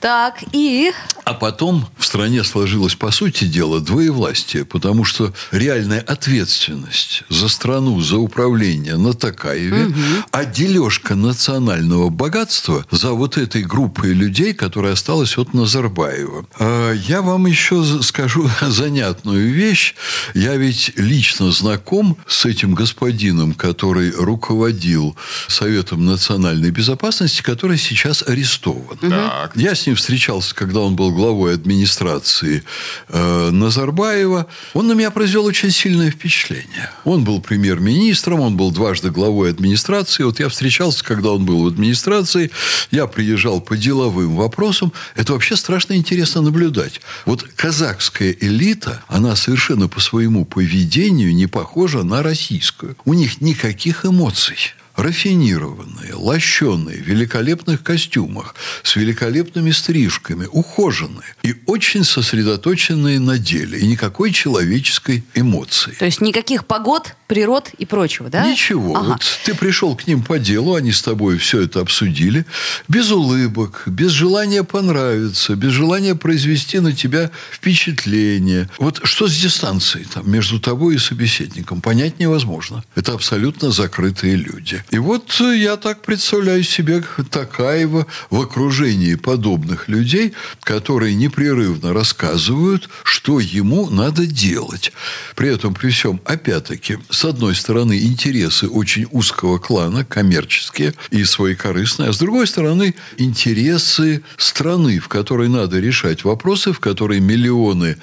Так, 0.00 0.42
и... 0.50 0.92
А 1.24 1.32
потом 1.32 1.86
в 1.96 2.04
стране 2.04 2.44
сложилось, 2.44 2.94
по 2.94 3.10
сути 3.10 3.44
дела, 3.44 3.80
двоевластие, 3.80 4.64
потому 4.64 5.04
что 5.04 5.32
реальная 5.52 6.00
ответственность 6.00 7.22
за 7.30 7.48
страну, 7.48 8.00
за 8.00 8.18
управление 8.18 8.96
на 8.96 9.14
Такаеве, 9.14 9.86
угу. 9.86 9.94
а 10.32 10.44
дележка 10.44 11.14
национального 11.14 12.10
богатства 12.10 12.84
за 12.90 13.12
вот 13.12 13.38
этой 13.38 13.62
группой 13.62 14.12
людей, 14.12 14.52
которая 14.52 14.92
осталась 14.92 15.38
от 15.38 15.54
Назарбаева. 15.54 16.46
А 16.58 16.92
я 16.92 17.22
вам 17.22 17.46
еще 17.46 17.82
скажу 18.02 18.50
занятную 18.60 19.50
вещь. 19.50 19.94
Я 20.34 20.56
ведь 20.56 20.92
лично 20.96 21.52
знаком 21.52 22.18
с 22.26 22.44
этим 22.44 22.74
господином, 22.74 23.54
который 23.54 24.10
руководил 24.10 25.16
Советом 25.48 26.04
национальной 26.04 26.70
безопасности, 26.70 27.40
который 27.40 27.78
сейчас 27.78 28.22
арестован. 28.22 28.98
Так. 28.98 29.52
Я 29.54 29.74
с 29.74 29.86
ним 29.86 29.96
встречался, 29.96 30.54
когда 30.54 30.80
он 30.80 30.96
был 30.96 31.13
главой 31.14 31.54
администрации 31.54 32.64
э, 33.08 33.50
Назарбаева. 33.50 34.46
Он 34.74 34.86
на 34.86 34.92
меня 34.92 35.10
произвел 35.10 35.44
очень 35.46 35.70
сильное 35.70 36.10
впечатление. 36.10 36.90
Он 37.04 37.24
был 37.24 37.40
премьер-министром, 37.40 38.40
он 38.40 38.56
был 38.56 38.70
дважды 38.70 39.10
главой 39.10 39.50
администрации. 39.50 40.24
Вот 40.24 40.40
я 40.40 40.48
встречался, 40.48 41.04
когда 41.04 41.30
он 41.30 41.44
был 41.44 41.64
в 41.64 41.66
администрации. 41.68 42.50
Я 42.90 43.06
приезжал 43.06 43.60
по 43.60 43.76
деловым 43.76 44.36
вопросам. 44.36 44.92
Это 45.16 45.32
вообще 45.32 45.56
страшно 45.56 45.94
интересно 45.94 46.42
наблюдать. 46.42 47.00
Вот 47.24 47.42
казахская 47.56 48.36
элита, 48.40 49.02
она 49.08 49.36
совершенно 49.36 49.88
по 49.88 50.00
своему 50.00 50.44
поведению 50.44 51.34
не 51.34 51.46
похожа 51.46 52.02
на 52.02 52.22
российскую. 52.22 52.96
У 53.04 53.14
них 53.14 53.40
никаких 53.40 54.04
эмоций 54.04 54.74
рафинированные, 54.96 56.14
лощеные, 56.14 57.02
в 57.02 57.06
великолепных 57.06 57.82
костюмах, 57.82 58.54
с 58.82 58.96
великолепными 58.96 59.70
стрижками, 59.70 60.46
ухоженные 60.50 61.34
и 61.42 61.54
очень 61.66 62.04
сосредоточенные 62.04 63.18
на 63.18 63.38
деле. 63.38 63.78
И 63.78 63.86
никакой 63.86 64.32
человеческой 64.32 65.24
эмоции. 65.34 65.92
То 65.98 66.04
есть 66.04 66.20
никаких 66.20 66.66
погод, 66.66 67.16
природ 67.26 67.70
и 67.76 67.86
прочего, 67.86 68.28
да? 68.30 68.50
Ничего. 68.50 68.96
Ага. 68.96 69.12
Вот 69.12 69.40
ты 69.44 69.54
пришел 69.54 69.96
к 69.96 70.06
ним 70.06 70.22
по 70.22 70.38
делу, 70.38 70.74
они 70.74 70.92
с 70.92 71.02
тобой 71.02 71.38
все 71.38 71.62
это 71.62 71.80
обсудили, 71.80 72.46
без 72.88 73.10
улыбок, 73.10 73.82
без 73.86 74.10
желания 74.10 74.62
понравиться, 74.62 75.56
без 75.56 75.72
желания 75.72 76.14
произвести 76.14 76.78
на 76.78 76.92
тебя 76.92 77.30
впечатление. 77.50 78.68
Вот 78.78 79.00
что 79.04 79.26
с 79.26 79.36
дистанцией 79.36 80.06
там, 80.06 80.30
между 80.30 80.60
тобой 80.60 80.96
и 80.96 80.98
собеседником, 80.98 81.80
понять 81.80 82.20
невозможно. 82.20 82.84
Это 82.94 83.12
абсолютно 83.12 83.70
закрытые 83.70 84.36
люди. 84.36 84.83
И 84.90 84.98
вот 84.98 85.40
я 85.40 85.76
так 85.76 86.02
представляю 86.02 86.62
себе 86.62 87.02
Такаева 87.30 88.06
в 88.30 88.40
окружении 88.40 89.14
подобных 89.14 89.88
людей, 89.88 90.34
которые 90.62 91.14
непрерывно 91.14 91.92
рассказывают, 91.92 92.88
что 93.02 93.40
ему 93.40 93.90
надо 93.90 94.26
делать. 94.26 94.92
При 95.34 95.48
этом, 95.48 95.74
при 95.74 95.90
всем, 95.90 96.20
опять-таки, 96.24 96.98
с 97.10 97.24
одной 97.24 97.54
стороны, 97.54 97.98
интересы 97.98 98.68
очень 98.68 99.06
узкого 99.10 99.58
клана, 99.58 100.04
коммерческие 100.04 100.94
и 101.10 101.24
своекорыстные, 101.24 102.10
а 102.10 102.12
с 102.12 102.18
другой 102.18 102.46
стороны, 102.46 102.94
интересы 103.16 104.22
страны, 104.36 105.00
в 105.00 105.08
которой 105.08 105.48
надо 105.48 105.80
решать 105.80 106.24
вопросы, 106.24 106.72
в 106.72 106.78
которой 106.78 107.20
миллионы 107.20 107.96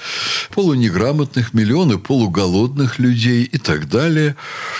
полунеграмотных, 0.53 1.53
миллионы 1.53 1.97
полуголодных 1.99 2.99
людей 2.99 3.43
и 3.43 3.57
так 3.57 3.87
далее. 3.87 4.35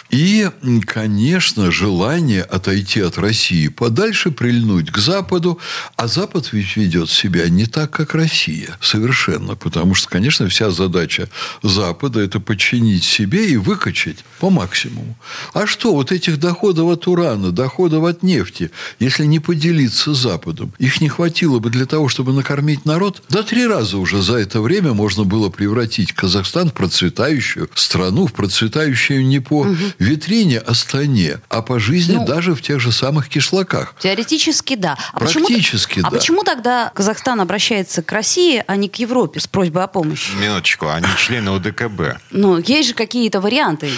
И, 0.10 0.50
конечно, 0.86 1.72
желание 1.72 1.91
желание 1.92 2.44
отойти 2.44 3.02
от 3.02 3.18
России 3.18 3.68
подальше, 3.68 4.32
прильнуть 4.32 4.92
к 4.92 4.98
Западу, 4.98 5.60
а 5.98 6.08
Запад 6.08 6.54
ведь 6.54 6.78
ведет 6.78 7.10
себя 7.10 7.50
не 7.50 7.66
так, 7.66 7.92
как 7.92 8.16
Россия. 8.16 8.78
Совершенно. 8.82 9.56
Потому 9.56 9.94
что, 9.94 10.08
конечно, 10.08 10.48
вся 10.48 10.72
задача 10.72 11.28
Запада– 11.64 12.20
это 12.22 12.40
подчинить 12.40 13.04
себе 13.04 13.52
и 13.52 13.58
выкачать 13.58 14.24
по 14.40 14.50
максимуму. 14.50 15.18
А 15.54 15.68
что, 15.68 15.94
вот 15.94 16.12
этих 16.12 16.40
доходов 16.40 16.90
от 16.90 17.08
урана, 17.08 17.52
доходов 17.52 18.06
от 18.06 18.24
нефти, 18.24 18.72
если 19.00 19.26
не 19.26 19.40
поделиться 19.40 20.14
с 20.14 20.18
Западом, 20.18 20.72
их 20.80 21.02
не 21.02 21.10
хватило 21.10 21.60
бы 21.60 21.70
для 21.70 21.86
того, 21.86 22.08
чтобы 22.08 22.32
накормить 22.32 22.86
народ? 22.86 23.22
Да 23.30 23.44
три 23.44 23.68
раза 23.68 23.98
уже 23.98 24.22
за 24.22 24.38
это 24.38 24.62
время 24.62 24.94
можно 24.94 25.26
было 25.26 25.50
превратить 25.50 26.14
Казахстан 26.14 26.70
в 26.70 26.74
процветающую 26.74 27.70
страну, 27.76 28.28
в 28.28 28.34
процветающую 28.34 29.26
не 29.26 29.42
по 29.42 29.62
угу. 29.62 29.76
витрине, 30.00 30.60
а 30.60 30.74
стране, 30.74 31.42
а 31.50 31.62
по 31.62 31.81
жизни 31.82 32.16
ну, 32.16 32.26
даже 32.26 32.56
в 32.56 32.62
тех 32.62 32.80
же 32.80 32.92
самых 32.92 33.30
кишлаках. 33.30 33.96
Теоретически 34.00 34.76
да. 34.76 34.98
А 35.14 35.20
Практически 35.20 35.96
почему, 35.96 36.08
а 36.08 36.12
да. 36.12 36.16
А 36.16 36.20
почему 36.20 36.44
тогда 36.44 36.92
Казахстан 36.96 37.42
обращается 37.42 38.02
к 38.02 38.12
России, 38.12 38.64
а 38.66 38.76
не 38.76 38.88
к 38.88 38.96
Европе 38.98 39.40
с 39.40 39.48
просьбой 39.48 39.84
о 39.84 39.88
помощи? 39.88 40.32
Минуточку, 40.36 40.90
они 40.90 41.08
члены 41.18 41.50
ОДКБ. 41.50 42.22
Ну, 42.32 42.60
есть 42.60 42.90
же 42.90 42.94
какие-то 42.94 43.42
варианты. 43.42 43.90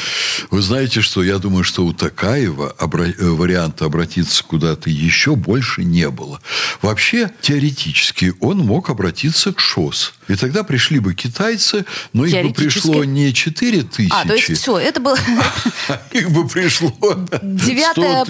Вы 0.49 0.61
знаете, 0.61 1.01
что 1.01 1.23
я 1.23 1.37
думаю, 1.37 1.63
что 1.63 1.85
у 1.85 1.93
Такаева 1.93 2.73
обра... 2.77 3.05
Э, 3.05 3.13
варианта 3.19 3.85
обратиться 3.85 4.43
куда-то 4.43 4.89
еще 4.89 5.35
больше 5.35 5.83
не 5.83 6.09
было. 6.09 6.41
Вообще, 6.81 7.31
теоретически, 7.41 8.33
он 8.39 8.59
мог 8.59 8.89
обратиться 8.89 9.53
к 9.53 9.59
ШОС. 9.59 10.13
И 10.27 10.35
тогда 10.35 10.63
пришли 10.63 10.99
бы 10.99 11.13
китайцы, 11.13 11.85
но 12.13 12.25
их 12.25 12.47
бы 12.47 12.53
пришло 12.53 13.03
не 13.03 13.33
4 13.33 13.83
тысячи. 13.83 14.13
А, 14.13 14.25
то 14.25 14.33
есть 14.33 14.53
все, 14.53 14.77
это 14.77 14.99
было... 14.99 15.17
Их 16.11 16.31
бы 16.31 16.47
пришло 16.47 16.93
девятая 17.73 18.25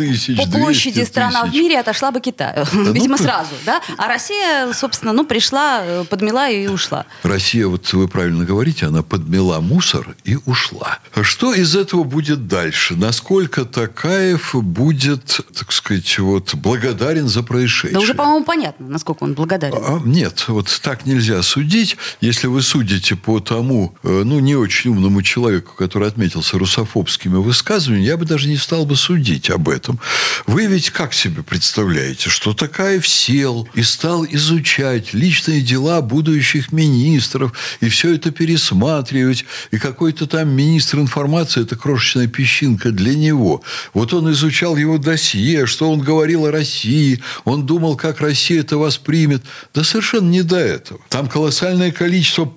по 0.45 0.51
площади 0.51 1.03
страна 1.03 1.45
в 1.45 1.53
мире 1.53 1.79
отошла 1.79 2.12
бы 2.12 2.19
Китаю. 2.19 2.65
Ну, 2.73 2.91
Видимо, 2.91 3.17
сразу, 3.17 3.51
да? 3.65 3.82
А 3.97 4.08
Россия, 4.08 4.71
собственно, 4.73 5.13
ну, 5.13 5.25
пришла, 5.25 5.82
э, 5.84 6.03
подмела 6.10 6.49
и 6.49 6.67
ушла. 6.67 7.06
Россия, 7.23 7.67
вот 7.67 7.91
вы 7.93 8.08
правильно 8.08 8.45
говорите, 8.45 8.86
она 8.86 9.03
подмела 9.03 9.60
мусор 9.60 10.15
и 10.23 10.38
ушла. 10.45 10.99
Что 11.21 11.53
из 11.53 11.75
этого 11.75 12.03
будет 12.03 12.47
дальше? 12.47 12.95
Насколько 12.95 13.65
Такаев 13.65 14.56
будет, 14.56 15.41
так 15.53 15.71
сказать, 15.71 16.19
вот, 16.19 16.56
благодарен 16.56 17.27
за 17.27 17.43
происшедшее? 17.43 17.93
Да 17.93 17.99
уже, 17.99 18.13
по-моему, 18.13 18.45
понятно, 18.45 18.88
насколько 18.88 19.23
он 19.23 19.34
благодарен. 19.34 19.77
А, 19.77 20.01
нет, 20.03 20.45
вот 20.47 20.79
так 20.82 21.06
нельзя 21.06 21.41
судить. 21.41 21.97
Если 22.21 22.47
вы 22.47 22.62
судите 22.62 23.15
по 23.15 23.39
тому, 23.39 23.95
э, 24.03 24.23
ну, 24.25 24.39
не 24.39 24.56
очень 24.56 24.91
умному 24.91 25.21
человеку, 25.21 25.73
который 25.75 26.08
отметился 26.08 26.58
русофобскими 26.58 27.38
высказываниями, 27.38 28.06
я 28.06 28.17
бы 28.17 28.25
даже 28.25 28.47
не 28.47 28.58
стал 28.58 28.86
бы 28.86 28.95
судить 28.95 29.32
об 29.49 29.69
этом. 29.69 29.99
Вы 30.45 30.65
ведь 30.65 30.89
как 30.89 31.13
себе 31.13 31.43
представляете, 31.43 32.29
что 32.29 32.53
Такаев 32.53 33.07
сел 33.07 33.67
и 33.73 33.83
стал 33.83 34.25
изучать 34.25 35.13
личные 35.13 35.61
дела 35.61 36.01
будущих 36.01 36.71
министров, 36.71 37.53
и 37.81 37.89
все 37.89 38.15
это 38.15 38.31
пересматривать, 38.31 39.45
и 39.71 39.77
какой-то 39.77 40.27
там 40.27 40.49
министр 40.49 40.99
информации– 40.99 41.61
это 41.63 41.75
крошечная 41.75 42.27
песчинка 42.27 42.91
для 42.91 43.15
него. 43.15 43.63
Вот 43.93 44.13
он 44.13 44.31
изучал 44.31 44.75
его 44.75 44.97
досье, 44.97 45.65
что 45.65 45.91
он 45.91 45.99
говорил 45.99 46.45
о 46.45 46.51
России, 46.51 47.21
он 47.45 47.65
думал, 47.65 47.95
как 47.95 48.21
Россия 48.21 48.61
это 48.61 48.77
воспримет. 48.77 49.43
Да 49.73 49.83
совершенно 49.83 50.29
не 50.29 50.41
до 50.43 50.57
этого. 50.57 50.99
Там 51.09 51.27
колоссальное 51.27 51.91
количество 51.91 52.53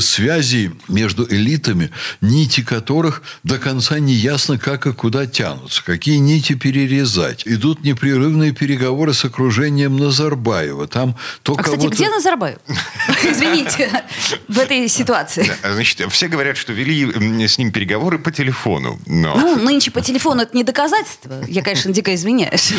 связи 0.00 0.72
между 0.88 1.26
элитами, 1.28 1.90
нити 2.20 2.62
которых 2.62 3.22
до 3.42 3.58
конца 3.58 3.98
не 3.98 4.12
ясно, 4.12 4.58
как 4.58 4.86
и 4.86 4.92
куда 4.92 5.26
тянутся, 5.26 5.84
какие 5.84 6.16
нити 6.16 6.54
перерезать. 6.54 7.42
Идут 7.46 7.84
непрерывные 7.84 8.52
переговоры 8.52 9.14
с 9.14 9.24
окружением 9.24 9.96
Назарбаева. 9.96 10.88
Там 10.88 11.16
то 11.42 11.54
а, 11.56 11.62
кстати, 11.62 11.86
где 11.86 12.08
Назарбаев? 12.08 12.58
Извините, 13.24 14.04
в 14.48 14.58
этой 14.58 14.88
ситуации. 14.88 15.50
Значит, 15.62 16.12
все 16.12 16.28
говорят, 16.28 16.56
что 16.56 16.72
вели 16.72 17.46
с 17.46 17.58
ним 17.58 17.70
переговоры 17.72 18.18
по 18.18 18.32
телефону. 18.32 18.98
Но... 19.06 19.36
Ну, 19.36 19.56
нынче 19.56 19.90
по 19.90 20.00
телефону 20.00 20.42
это 20.42 20.56
не 20.56 20.64
доказательство. 20.64 21.44
Я, 21.48 21.62
конечно, 21.62 21.92
дико 21.92 22.14
извиняюсь. 22.14 22.72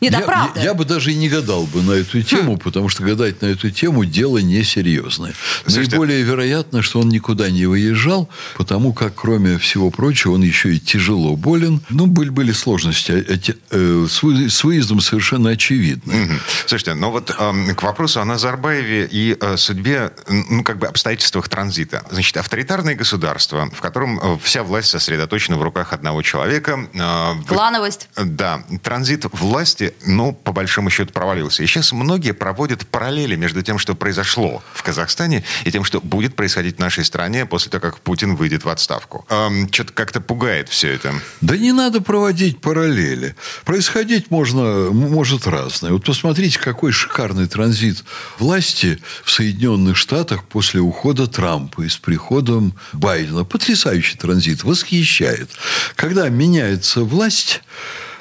Не 0.00 0.10
да, 0.10 0.20
правда. 0.20 0.60
Я 0.60 0.74
бы 0.74 0.84
даже 0.84 1.12
и 1.12 1.16
не 1.16 1.28
гадал 1.28 1.64
бы 1.64 1.82
на 1.82 1.92
эту 1.92 2.22
тему, 2.22 2.56
потому 2.56 2.88
что 2.88 3.02
гадать 3.02 3.42
на 3.42 3.46
эту 3.46 3.70
тему 3.70 4.04
дело 4.04 4.38
несерьезное. 4.38 5.34
Наиболее 5.66 6.13
более 6.14 6.22
вероятно, 6.22 6.82
что 6.82 7.00
он 7.00 7.08
никуда 7.08 7.50
не 7.50 7.66
выезжал, 7.66 8.28
потому 8.56 8.92
как, 8.92 9.14
кроме 9.14 9.58
всего 9.58 9.90
прочего, 9.90 10.32
он 10.32 10.42
еще 10.42 10.74
и 10.74 10.78
тяжело 10.78 11.36
болен. 11.36 11.80
Ну, 11.90 12.06
были, 12.06 12.30
были 12.30 12.52
сложности 12.52 13.12
эти, 13.12 13.56
э, 13.70 14.06
с, 14.08 14.22
вы, 14.22 14.48
с 14.48 14.62
выездом 14.64 15.00
совершенно 15.00 15.50
очевидно. 15.50 16.14
Угу. 16.14 16.32
Слушайте, 16.66 16.94
но 16.94 17.10
вот 17.10 17.34
э, 17.36 17.74
к 17.74 17.82
вопросу 17.82 18.20
о 18.20 18.24
Назарбаеве 18.24 19.08
и 19.10 19.36
э, 19.40 19.56
судьбе 19.56 20.12
ну, 20.28 20.62
как 20.62 20.78
бы 20.78 20.86
обстоятельствах 20.86 21.48
транзита. 21.48 22.04
Значит, 22.10 22.36
авторитарное 22.36 22.94
государство, 22.94 23.68
в 23.72 23.80
котором 23.80 24.20
э, 24.20 24.38
вся 24.42 24.62
власть 24.62 24.90
сосредоточена 24.90 25.56
в 25.56 25.62
руках 25.62 25.92
одного 25.92 26.22
человека. 26.22 26.88
Э, 26.94 27.32
Клановость. 27.46 28.08
Да. 28.16 28.62
Транзит 28.82 29.24
власти, 29.32 29.94
ну, 30.06 30.32
по 30.32 30.52
большому 30.52 30.90
счету, 30.90 31.12
провалился. 31.12 31.62
И 31.62 31.66
сейчас 31.66 31.92
многие 31.92 32.32
проводят 32.32 32.86
параллели 32.86 33.34
между 33.36 33.62
тем, 33.62 33.78
что 33.78 33.94
произошло 33.94 34.62
в 34.72 34.82
Казахстане, 34.82 35.44
и 35.64 35.72
тем, 35.72 35.82
что 35.82 36.00
будет 36.04 36.36
происходить 36.36 36.76
в 36.76 36.78
нашей 36.80 37.04
стране 37.04 37.46
после 37.46 37.70
того, 37.70 37.80
как 37.80 38.00
Путин 38.00 38.36
выйдет 38.36 38.64
в 38.64 38.68
отставку. 38.68 39.26
Эм, 39.28 39.72
что-то 39.72 39.92
как-то 39.92 40.20
пугает 40.20 40.68
все 40.68 40.92
это. 40.92 41.14
Да 41.40 41.56
не 41.56 41.72
надо 41.72 42.00
проводить 42.00 42.60
параллели. 42.60 43.34
Происходить 43.64 44.30
можно, 44.30 44.90
может 44.90 45.46
разное. 45.46 45.92
Вот 45.92 46.04
посмотрите, 46.04 46.58
какой 46.58 46.92
шикарный 46.92 47.46
транзит 47.46 48.04
власти 48.38 49.00
в 49.24 49.30
Соединенных 49.30 49.96
Штатах 49.96 50.44
после 50.44 50.80
ухода 50.80 51.26
Трампа 51.26 51.82
и 51.82 51.88
с 51.88 51.96
приходом 51.96 52.74
Байдена. 52.92 53.44
Потрясающий 53.44 54.16
транзит, 54.16 54.64
восхищает. 54.64 55.50
Когда 55.96 56.28
меняется 56.28 57.02
власть, 57.02 57.62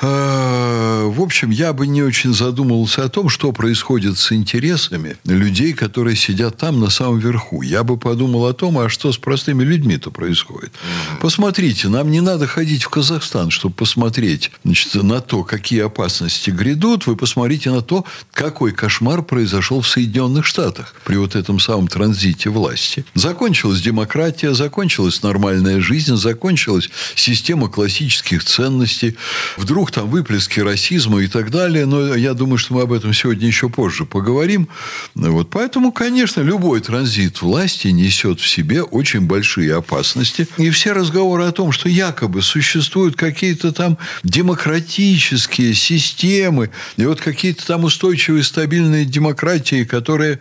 в 0.03 1.21
общем, 1.21 1.49
я 1.49 1.71
бы 1.73 1.87
не 1.87 2.01
очень 2.01 2.33
задумывался 2.33 3.05
о 3.05 3.09
том, 3.09 3.29
что 3.29 3.51
происходит 3.51 4.17
с 4.17 4.31
интересами 4.31 5.17
людей, 5.23 5.73
которые 5.73 6.15
сидят 6.15 6.57
там 6.57 6.79
на 6.79 6.89
самом 6.89 7.19
верху. 7.19 7.61
Я 7.61 7.83
бы 7.83 7.97
подумал 7.97 8.45
о 8.47 8.53
том, 8.53 8.77
а 8.79 8.89
что 8.89 9.11
с 9.11 9.17
простыми 9.17 9.63
людьми-то 9.63 10.11
происходит. 10.11 10.73
Посмотрите, 11.21 11.87
нам 11.87 12.11
не 12.11 12.19
надо 12.19 12.47
ходить 12.47 12.83
в 12.83 12.89
Казахстан, 12.89 13.49
чтобы 13.49 13.75
посмотреть 13.75 14.51
значит, 14.65 14.95
на 14.95 15.21
то, 15.21 15.43
какие 15.43 15.81
опасности 15.81 16.49
грядут. 16.49 17.07
Вы 17.07 17.15
посмотрите 17.15 17.71
на 17.71 17.81
то, 17.81 18.05
какой 18.33 18.71
кошмар 18.71 19.21
произошел 19.21 19.81
в 19.81 19.87
Соединенных 19.87 20.45
Штатах 20.45 20.95
при 21.05 21.15
вот 21.15 21.35
этом 21.35 21.59
самом 21.59 21.87
транзите 21.87 22.49
власти. 22.49 23.05
Закончилась 23.13 23.81
демократия, 23.81 24.53
закончилась 24.53 25.23
нормальная 25.23 25.79
жизнь, 25.79 26.15
закончилась 26.15 26.89
система 27.15 27.69
классических 27.69 28.43
ценностей. 28.43 29.15
Вдруг 29.57 29.91
там 29.93 30.09
выплески 30.09 30.59
расизма 30.59 31.21
и 31.21 31.27
так 31.27 31.51
далее, 31.51 31.85
но 31.85 32.15
я 32.15 32.33
думаю, 32.33 32.57
что 32.57 32.73
мы 32.73 32.81
об 32.81 32.91
этом 32.91 33.13
сегодня 33.13 33.47
еще 33.47 33.69
позже 33.69 34.05
поговорим. 34.05 34.67
Вот, 35.15 35.49
поэтому, 35.49 35.91
конечно, 35.91 36.41
любой 36.41 36.81
транзит 36.81 37.41
власти 37.41 37.89
несет 37.89 38.39
в 38.39 38.47
себе 38.47 38.81
очень 38.81 39.21
большие 39.21 39.75
опасности. 39.75 40.47
И 40.57 40.69
все 40.71 40.93
разговоры 40.93 41.43
о 41.45 41.51
том, 41.51 41.71
что 41.71 41.89
якобы 41.89 42.41
существуют 42.41 43.15
какие-то 43.15 43.71
там 43.71 43.97
демократические 44.23 45.73
системы, 45.73 46.71
и 46.97 47.05
вот 47.05 47.21
какие-то 47.21 47.65
там 47.65 47.83
устойчивые, 47.83 48.43
стабильные 48.43 49.05
демократии, 49.05 49.83
которые 49.83 50.39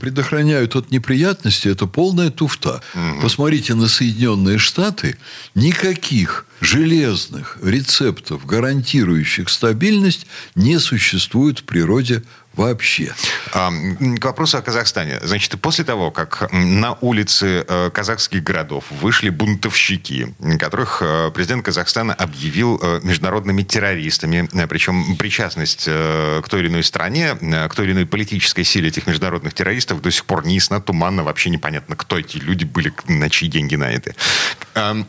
предохраняют 0.00 0.76
от 0.76 0.90
неприятностей, 0.90 1.70
это 1.70 1.86
полная 1.86 2.30
туфта. 2.30 2.82
Угу. 2.94 3.22
Посмотрите 3.22 3.74
на 3.74 3.88
Соединенные 3.88 4.58
Штаты, 4.58 5.16
никаких 5.54 6.46
железных 6.62 7.58
рецептов, 7.62 8.46
гарантирующих 8.46 9.48
стабильность, 9.48 10.26
не 10.54 10.78
существует 10.78 11.58
в 11.58 11.64
природе 11.64 12.22
вообще. 12.54 13.14
К 13.52 14.24
вопросу 14.24 14.58
о 14.58 14.62
Казахстане. 14.62 15.20
Значит, 15.22 15.60
после 15.60 15.84
того, 15.84 16.10
как 16.10 16.50
на 16.52 16.94
улицы 17.00 17.64
э, 17.66 17.90
казахских 17.90 18.42
городов 18.42 18.84
вышли 18.90 19.30
бунтовщики, 19.30 20.34
которых 20.58 21.02
э, 21.02 21.30
президент 21.34 21.64
Казахстана 21.64 22.14
объявил 22.14 22.78
э, 22.82 23.00
международными 23.02 23.62
террористами, 23.62 24.48
причем 24.66 25.16
причастность 25.16 25.84
к 25.84 26.44
той 26.48 26.60
или 26.60 26.68
иной 26.68 26.84
стране, 26.84 27.34
к 27.34 27.74
той 27.74 27.86
или 27.86 27.92
иной 27.92 28.06
политической 28.06 28.64
силе 28.64 28.88
этих 28.88 29.06
международных 29.06 29.54
террористов 29.54 30.00
до 30.02 30.10
сих 30.10 30.24
пор 30.24 30.46
неясна, 30.46 30.80
туманно, 30.80 31.24
вообще 31.24 31.50
непонятно, 31.50 31.96
кто 31.96 32.18
эти 32.18 32.38
люди 32.38 32.64
были, 32.64 32.92
на 33.08 33.30
чьи 33.30 33.48
деньги 33.48 33.76
наняты. 33.76 34.14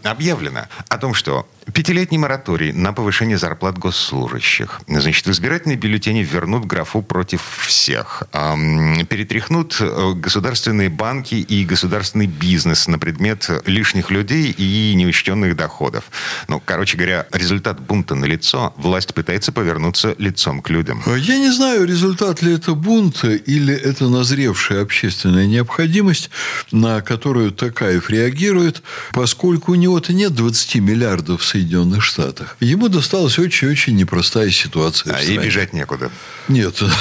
Объявлено 0.04 0.68
о 0.90 0.98
том, 0.98 1.14
что 1.14 1.48
Пятилетний 1.72 2.18
мораторий 2.18 2.74
на 2.74 2.92
повышение 2.92 3.38
зарплат 3.38 3.78
госслужащих. 3.78 4.82
Значит, 4.88 5.26
в 5.26 5.32
избирательные 5.32 5.78
бюллетени 5.78 6.20
вернут 6.20 6.66
графу 6.66 7.02
против 7.02 7.33
всех. 7.38 8.24
Перетряхнут 8.32 9.78
э, 9.80 10.14
государственные 10.16 10.90
банки 10.90 11.36
и 11.36 11.66
государственный 11.66 12.28
бизнес 12.28 12.88
на 12.88 13.00
предмет 13.00 13.50
лишних 13.66 14.12
людей 14.12 14.52
и 14.52 14.94
неучтенных 14.96 15.56
доходов. 15.56 16.06
Ну, 16.48 16.62
короче 16.64 16.98
говоря, 16.98 17.26
результат 17.32 17.80
бунта 17.80 18.16
на 18.16 18.26
лицо. 18.26 18.74
Власть 18.78 19.14
пытается 19.14 19.52
повернуться 19.52 20.16
лицом 20.18 20.62
к 20.62 20.70
людям. 20.70 21.02
А 21.06 21.16
я 21.16 21.38
не 21.38 21.52
знаю, 21.52 21.86
результат 21.86 22.42
ли 22.42 22.54
это 22.54 22.74
бунта 22.74 23.32
или 23.34 23.74
это 23.74 24.10
назревшая 24.10 24.82
общественная 24.82 25.46
необходимость, 25.46 26.30
на 26.72 27.02
которую 27.02 27.52
Такаев 27.52 28.10
реагирует, 28.10 28.82
поскольку 29.12 29.72
у 29.72 29.76
него-то 29.76 30.14
нет 30.14 30.34
20 30.34 30.76
миллиардов 30.76 31.44
Соединенных 31.44 32.04
Штатах. 32.04 32.58
Ему 32.60 32.90
досталась 32.90 33.40
очень-очень 33.40 33.96
непростая 33.96 34.50
ситуация. 34.50 35.16
А 35.16 35.22
и 35.22 35.38
бежать 35.38 35.74
некуда. 35.74 36.12
Нет. 36.48 36.82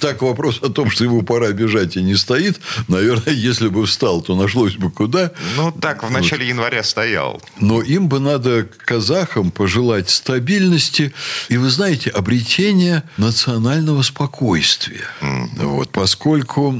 так 0.00 0.22
вопрос 0.22 0.60
о 0.62 0.68
том, 0.68 0.90
что 0.90 1.04
ему 1.04 1.22
пора 1.22 1.52
бежать 1.52 1.96
и 1.96 2.02
не 2.02 2.16
стоит, 2.16 2.60
наверное, 2.88 3.34
если 3.34 3.68
бы 3.68 3.86
встал, 3.86 4.22
то 4.22 4.36
нашлось 4.36 4.76
бы 4.76 4.90
куда. 4.90 5.32
Ну, 5.56 5.72
так, 5.72 6.02
в 6.02 6.10
начале 6.10 6.44
вот. 6.44 6.50
января 6.50 6.82
стоял. 6.82 7.42
Но 7.60 7.82
им 7.82 8.08
бы 8.08 8.20
надо 8.20 8.68
казахам 8.84 9.50
пожелать 9.50 10.10
стабильности 10.10 11.12
и, 11.48 11.56
вы 11.56 11.70
знаете, 11.70 12.10
обретения 12.10 13.02
национального 13.16 14.02
спокойствия. 14.02 15.04
Mm. 15.20 15.48
Вот, 15.66 15.90
поскольку 15.90 16.74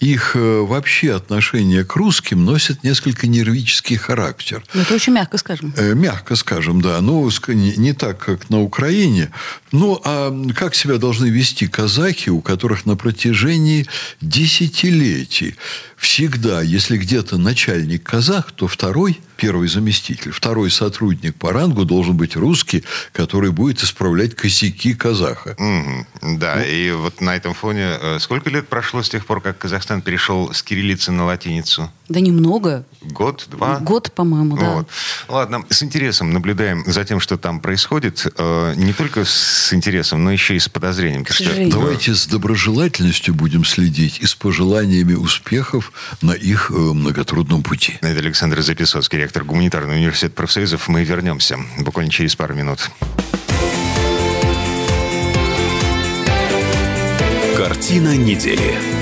их 0.00 0.36
э, 0.36 0.60
вообще 0.60 1.14
отношение 1.14 1.84
к 1.84 1.96
русским 1.96 2.44
носит 2.44 2.84
несколько 2.84 3.26
нервический 3.26 3.96
характер. 3.96 4.62
Ну, 4.74 4.82
это 4.82 4.94
очень 4.94 5.12
мягко 5.12 5.38
скажем. 5.38 5.72
Э, 5.76 5.94
мягко 5.94 6.36
скажем, 6.36 6.80
да. 6.80 7.00
Ну, 7.00 7.30
не 7.48 7.92
так, 7.92 8.18
как 8.18 8.50
на 8.50 8.60
Украине. 8.60 9.30
Ну, 9.72 10.00
а 10.04 10.34
как 10.54 10.74
себя 10.74 10.96
должны 10.96 11.26
вести 11.26 11.66
казахи 11.66 12.17
казахи, 12.18 12.30
у 12.30 12.40
которых 12.40 12.86
на 12.86 12.96
протяжении 12.96 13.86
десятилетий 14.20 15.54
всегда, 15.96 16.62
если 16.62 16.96
где-то 16.96 17.38
начальник 17.38 18.02
казах, 18.02 18.52
то 18.52 18.66
второй, 18.66 19.20
первый 19.36 19.68
заместитель, 19.68 20.30
второй 20.30 20.70
сотрудник 20.70 21.34
по 21.36 21.52
рангу 21.52 21.84
должен 21.84 22.16
быть 22.16 22.36
русский, 22.36 22.84
который 23.12 23.50
будет 23.50 23.82
исправлять 23.82 24.34
косяки 24.34 24.94
казаха. 24.94 25.56
Угу, 25.58 26.36
да, 26.38 26.56
ну, 26.56 26.64
и 26.64 26.90
вот 26.92 27.20
на 27.20 27.36
этом 27.36 27.54
фоне 27.54 27.96
э, 28.00 28.18
сколько 28.20 28.50
лет 28.50 28.68
прошло 28.68 29.02
с 29.02 29.08
тех 29.08 29.26
пор, 29.26 29.40
как 29.40 29.58
Казахстан 29.58 30.02
перешел 30.02 30.52
с 30.52 30.62
кириллицы 30.62 31.12
на 31.12 31.24
латиницу? 31.24 31.90
Да 32.08 32.20
немного. 32.20 32.84
Год, 33.02 33.46
два? 33.50 33.78
Год, 33.80 34.12
по-моему, 34.12 34.56
да. 34.56 34.70
Вот. 34.70 34.88
Ладно, 35.28 35.64
с 35.68 35.82
интересом 35.82 36.30
наблюдаем 36.32 36.82
за 36.86 37.04
тем, 37.04 37.20
что 37.20 37.36
там 37.36 37.60
происходит. 37.60 38.26
Э, 38.38 38.74
не 38.76 38.94
только 38.94 39.24
с 39.24 39.72
интересом, 39.74 40.24
но 40.24 40.32
еще 40.32 40.56
и 40.56 40.58
с 40.58 40.68
подозрением. 40.68 41.24
К 41.24 41.32
Давайте 41.70 42.14
с 42.14 42.26
доброжелательностью 42.26 43.34
будем 43.34 43.64
следить 43.64 44.20
и 44.20 44.26
с 44.26 44.34
пожеланиями 44.34 45.14
успехов 45.14 45.92
на 46.22 46.32
их 46.32 46.70
э, 46.70 46.74
многотрудном 46.74 47.62
пути. 47.62 47.98
Это 48.00 48.20
Александр 48.20 48.62
Записоцкий, 48.62 49.18
ректор 49.18 49.44
Гуманитарного 49.44 49.96
университета 49.96 50.34
профсоюзов. 50.34 50.88
Мы 50.88 51.04
вернемся 51.04 51.58
буквально 51.78 52.10
через 52.10 52.34
пару 52.36 52.54
минут. 52.54 52.90
Картина 57.54 58.16
недели. 58.16 58.97